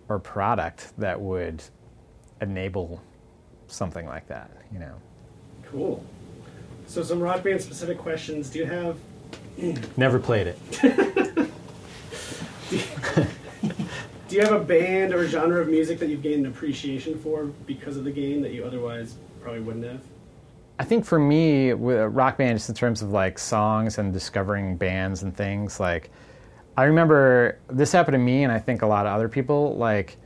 [0.09, 1.63] or product that would
[2.41, 3.01] enable
[3.67, 4.95] something like that you know
[5.71, 6.01] Cool.
[6.87, 8.49] So some rock band specific questions.
[8.49, 8.97] Do you have
[9.97, 10.57] never played it
[14.27, 17.45] do you have a band or genre of music that you've gained an appreciation for
[17.65, 20.01] because of the game that you otherwise probably wouldn't have?
[20.79, 24.77] I think for me, with rock band, just in terms of like songs and discovering
[24.77, 26.11] bands and things, like
[26.75, 29.75] I remember this happened to me, and I think a lot of other people.
[29.75, 30.17] Like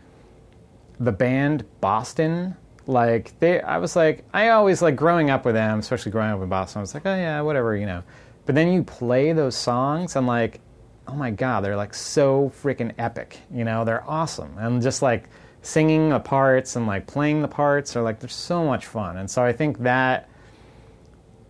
[1.03, 2.55] the band Boston,
[2.85, 6.41] like they, I was like, I always like growing up with them, especially growing up
[6.41, 6.79] in Boston.
[6.79, 8.03] I was like, oh yeah, whatever, you know.
[8.45, 10.61] But then you play those songs, and like,
[11.07, 13.83] oh my god, they're like so freaking epic, you know.
[13.83, 15.29] They're awesome, and just like
[15.63, 19.17] singing the parts and like playing the parts are like they're so much fun.
[19.17, 20.27] And so I think that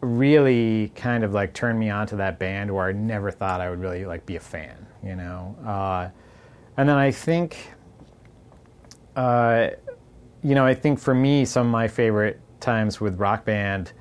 [0.01, 3.79] really kind of like turned me onto that band where I never thought I would
[3.79, 5.55] really like be a fan, you know.
[5.65, 6.09] Uh,
[6.77, 7.71] and then I think,
[9.15, 9.69] uh,
[10.43, 13.93] you know, I think for me, some of my favorite times with rock band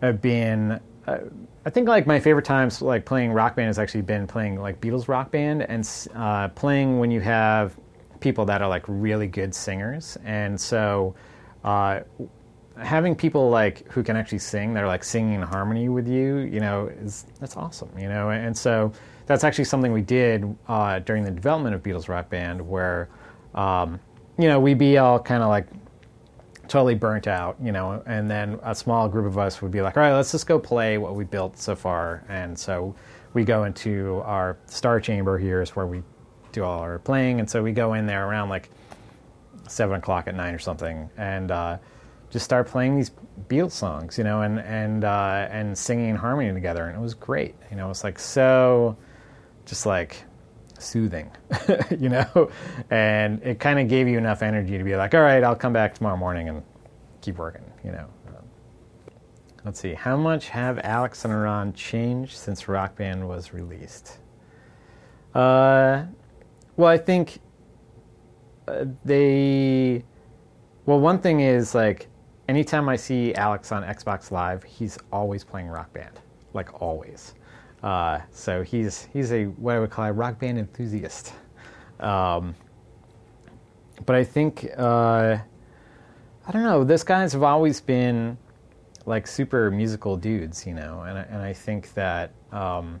[0.00, 0.80] have been.
[1.06, 1.18] Uh,
[1.64, 4.80] I think like my favorite times like playing rock band has actually been playing like
[4.80, 7.76] Beatles rock band and uh, playing when you have
[8.20, 11.14] people that are like really good singers, and so.
[11.64, 12.00] Uh,
[12.78, 16.60] having people like who can actually sing they're like singing in harmony with you you
[16.60, 18.92] know is that's awesome you know and so
[19.24, 23.08] that's actually something we did uh, during the development of beatles rock band where
[23.56, 24.00] um,
[24.38, 25.66] you know we'd be all kind of like
[26.68, 29.96] totally burnt out you know and then a small group of us would be like
[29.96, 32.94] all right let's just go play what we built so far and so
[33.34, 36.02] we go into our star chamber here is where we
[36.50, 38.68] do all our playing and so we go in there around like
[39.68, 41.78] seven o'clock at night or something and uh,
[42.30, 43.12] just start playing these
[43.48, 47.14] Beatles songs, you know, and and uh, and singing in harmony together, and it was
[47.14, 47.54] great.
[47.70, 48.96] You know, it's like so,
[49.64, 50.24] just like
[50.82, 51.30] soothing,
[51.98, 52.50] you know,
[52.90, 55.72] and it kind of gave you enough energy to be like, all right, I'll come
[55.72, 56.62] back tomorrow morning and
[57.20, 58.06] keep working, you know.
[59.66, 64.18] Let's see, how much have Alex and Eran changed since Rock Band was released?
[65.34, 66.04] Uh,
[66.76, 67.40] well, I think
[68.68, 70.04] uh, they.
[70.86, 72.06] Well, one thing is like
[72.48, 76.20] anytime I see Alex on Xbox Live, he's always playing Rock Band,
[76.54, 77.34] like always.
[77.82, 81.32] Uh, so he's he's a what I would call a Rock Band enthusiast.
[82.00, 82.54] Um,
[84.04, 85.38] but I think uh,
[86.46, 86.84] I don't know.
[86.84, 88.38] Those guys have always been
[89.04, 92.32] like super musical dudes, you know, and I, and I think that.
[92.52, 93.00] Um,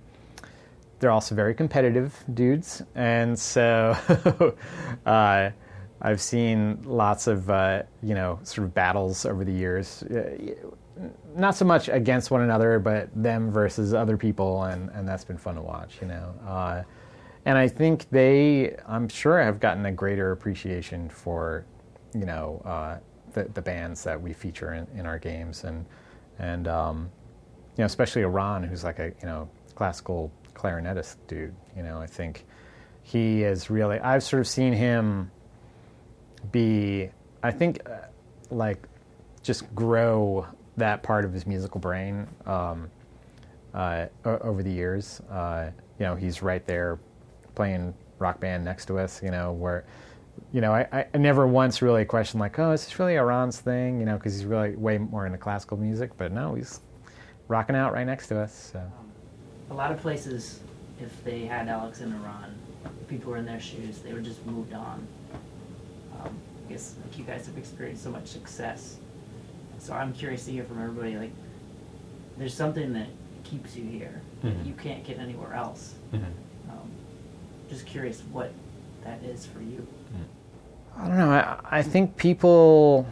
[0.98, 3.96] they're also very competitive dudes, and so
[5.06, 5.50] uh,
[6.00, 10.36] I've seen lots of uh, you know sort of battles over the years, uh,
[11.34, 15.38] not so much against one another, but them versus other people, and, and that's been
[15.38, 16.34] fun to watch, you know.
[16.46, 16.82] Uh,
[17.44, 21.64] and I think they, I'm sure, have gotten a greater appreciation for
[22.14, 22.98] you know uh,
[23.32, 25.84] the the bands that we feature in, in our games, and
[26.38, 27.10] and um,
[27.76, 31.54] you know, especially Eran, who's like a you know classical clarinetist dude.
[31.76, 32.46] You know, I think
[33.02, 34.00] he is really.
[34.00, 35.30] I've sort of seen him
[36.50, 37.10] be.
[37.42, 38.08] I think uh,
[38.50, 38.88] like
[39.42, 40.46] just grow
[40.76, 42.90] that part of his musical brain um,
[43.74, 45.20] uh, over the years.
[45.30, 46.98] Uh, you know, he's right there
[47.54, 49.22] playing rock band next to us.
[49.22, 49.84] You know, where
[50.52, 54.00] you know I, I never once really questioned like, oh, is this really Eran's thing?
[54.00, 56.10] You know, because he's really way more into classical music.
[56.16, 56.80] But no, he's
[57.48, 58.70] rocking out right next to us.
[58.72, 58.82] So.
[59.70, 60.60] A lot of places,
[61.00, 64.44] if they had Alex in Eran, if people were in their shoes, they would just
[64.46, 65.06] moved on.
[66.20, 66.36] Um,
[66.66, 68.98] I guess like you guys have experienced so much success,
[69.86, 71.16] so I'm curious to hear from everybody.
[71.16, 71.30] Like,
[72.36, 73.06] there's something that
[73.44, 74.66] keeps you here that Mhm.
[74.66, 75.94] you can't get anywhere else.
[76.12, 76.90] Um,
[77.70, 78.50] just curious what
[79.04, 79.86] that is for you.
[80.98, 81.30] I don't know.
[81.30, 83.06] I, I think people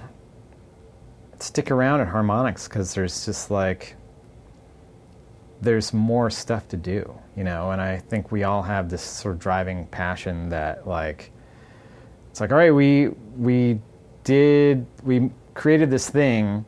[1.38, 3.96] stick around at Harmonix because there's just like
[5.60, 7.70] there's more stuff to do, you know.
[7.70, 11.30] And I think we all have this sort of driving passion that like
[12.30, 13.80] it's like all right, we we
[14.24, 16.64] did we created this thing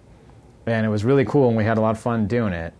[0.66, 2.72] and it was really cool and we had a lot of fun doing it.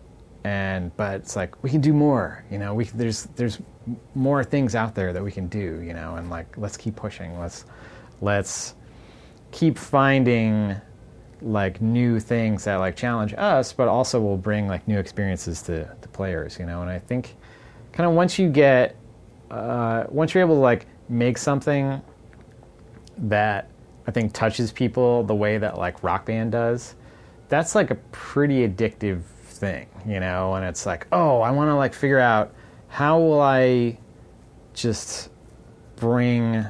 [0.43, 2.73] And but it's like we can do more you know?
[2.73, 3.59] We there's there's
[4.15, 6.15] more things out there that we can do you know?
[6.15, 7.39] And like let's keep pushing.
[7.39, 7.65] Let's
[8.21, 8.75] let's
[9.51, 10.75] keep finding
[11.41, 15.89] like new things that like challenge us but also will bring like new experiences to,
[16.01, 16.81] the players you know?
[16.81, 17.35] And i think
[17.91, 18.95] kind of once you get
[19.51, 22.01] uh, once you're able to like make something
[23.17, 23.69] that
[24.07, 26.95] i think touches people the way that like rock band does
[27.49, 29.23] that's like a pretty addictive
[29.57, 32.53] thing, you know, and it's like, oh, I want to like figure out
[32.87, 33.97] how will I
[34.73, 35.29] just
[35.95, 36.65] bring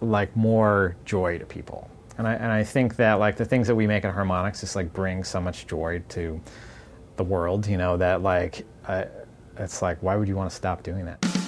[0.00, 1.88] like more joy to people.
[2.18, 4.76] And I and I think that like the things that we make at Harmonix just
[4.76, 6.40] like bring so much joy to
[7.16, 9.06] the world, you know, that like I,
[9.56, 11.41] it's like why would you want to stop doing that?